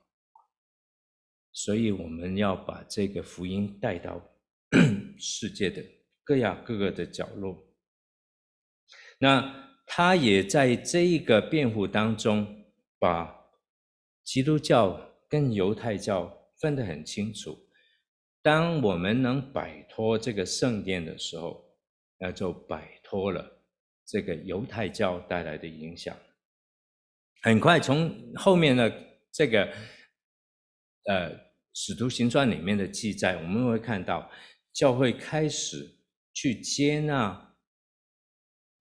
[1.52, 4.24] 所以我们要把这个福音带到
[5.18, 5.84] 世界的
[6.24, 7.76] 各样各个的角落。
[9.18, 12.64] 那他也在这一个辩护当中，
[13.00, 13.50] 把
[14.24, 16.32] 基督教跟犹太教
[16.62, 17.58] 分得很清楚。
[18.44, 21.66] 当我们能摆脱这个圣殿的时候，
[22.20, 23.64] 那就摆脱了
[24.06, 26.16] 这个犹太教带来的影响。
[27.42, 28.94] 很快，从后面的
[29.32, 29.64] 这个
[31.06, 31.36] 呃
[31.74, 34.30] 《使徒行传》里面的记载，我们会看到
[34.72, 35.98] 教会开始
[36.32, 37.49] 去接纳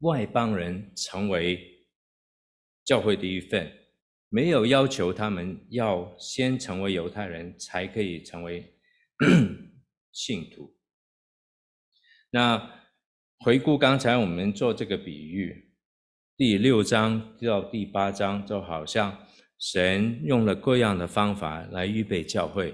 [0.01, 1.87] 外邦人成为
[2.85, 3.73] 教会的一份，
[4.29, 8.79] 没有要求他们要先成为犹太人才可以成为
[10.13, 10.77] 信徒。
[12.31, 12.83] 那
[13.41, 15.73] 回顾刚才我们做这个比喻。
[16.37, 19.27] 第六章到第八章，就好像
[19.59, 22.73] 神用了各样的方法来预备教会，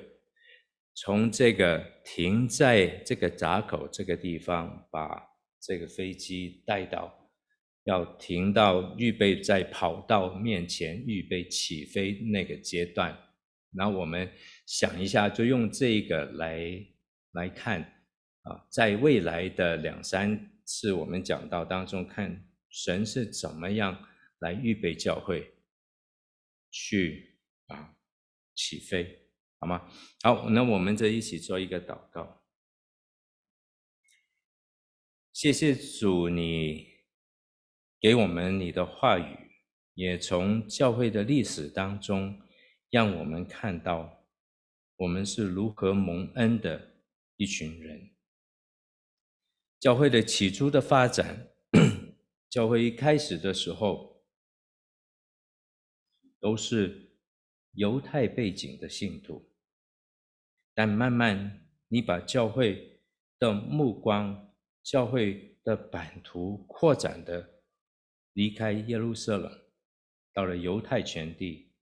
[0.94, 5.22] 从这个停在这个闸口这个地方，把
[5.66, 7.30] 这个飞机带到，
[7.84, 13.18] 要停到预备在跑道面前预备起飞那个阶段。
[13.70, 14.30] 那我们
[14.66, 16.86] 想一下，就用这个来
[17.32, 17.80] 来看
[18.42, 22.46] 啊，在未来的两三次我们讲到当中看。
[22.76, 24.04] 神是怎么样
[24.40, 25.48] 来预备教会
[26.72, 27.38] 去
[27.68, 27.94] 啊
[28.56, 29.16] 起飞，
[29.60, 29.88] 好吗？
[30.24, 32.43] 好，那我们这一起做一个祷告。
[35.34, 36.86] 谢谢主，你
[37.98, 39.50] 给我们你的话语，
[39.94, 42.40] 也从教会的历史当中，
[42.88, 44.24] 让我们看到
[44.94, 47.02] 我们是如何蒙恩的
[47.36, 48.14] 一群人。
[49.80, 51.48] 教会的起初的发展。
[52.48, 54.24] 教会一开始的时候，
[56.38, 57.18] 都是
[57.72, 59.50] 犹太背景的信徒，
[60.72, 63.02] 但慢慢你把教会
[63.40, 64.53] 的目光、
[64.84, 67.62] 教会的版图扩展的
[68.34, 69.50] 离开耶路撒冷，
[70.32, 71.72] 到了犹太全地、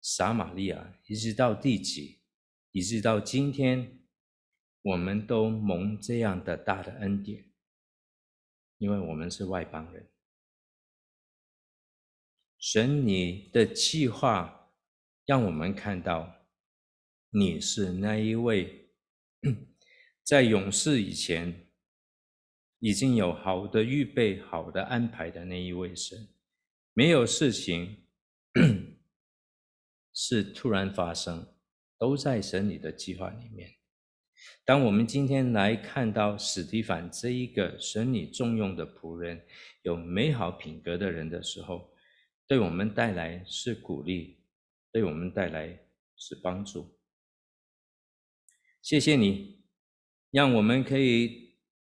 [0.00, 2.22] 撒玛利亚，一直到地极，
[2.70, 4.06] 一直到今天，
[4.80, 7.50] 我们都蒙这样的大的恩典，
[8.78, 10.08] 因为我们是外邦人。
[12.58, 14.72] 神，你的计划
[15.26, 16.46] 让我们看到，
[17.30, 18.92] 你是那一位
[20.22, 21.61] 在永世以前
[22.82, 26.28] 已经有好的预备、好的安排的那一位神。
[26.92, 28.08] 没有事情
[30.12, 31.54] 是突然发生，
[31.96, 33.70] 都在神你的计划里面。
[34.64, 39.46] 当我们今天来看到史提凡这一个神你重用的仆人，
[39.82, 41.94] 有美好品格的人的时候，
[42.48, 44.40] 对我们带来是鼓励，
[44.90, 46.98] 对我们带来是帮助。
[48.82, 49.62] 谢谢你，
[50.32, 51.41] 让我们可以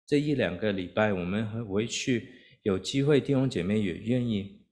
[0.05, 4.65] 这一两个礼拜，我们回去有机会，弟兄姐妹也愿意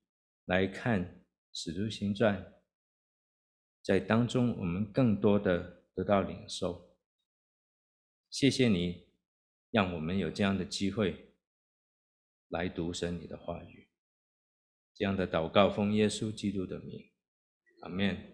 [0.46, 1.04] 来看
[1.52, 2.38] 《使徒行传》，
[3.82, 6.96] 在当中我们更多的得到领受。
[8.30, 9.08] 谢谢你，
[9.72, 11.34] 让我们有这样的机会
[12.50, 13.88] 来读神你的话语。
[14.94, 17.10] 这样的祷告，奉耶稣基督的名，
[17.82, 18.33] 阿门。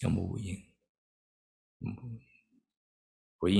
[0.00, 0.54] 有没有回应？
[1.80, 2.20] 嗯，
[3.38, 3.58] 回应。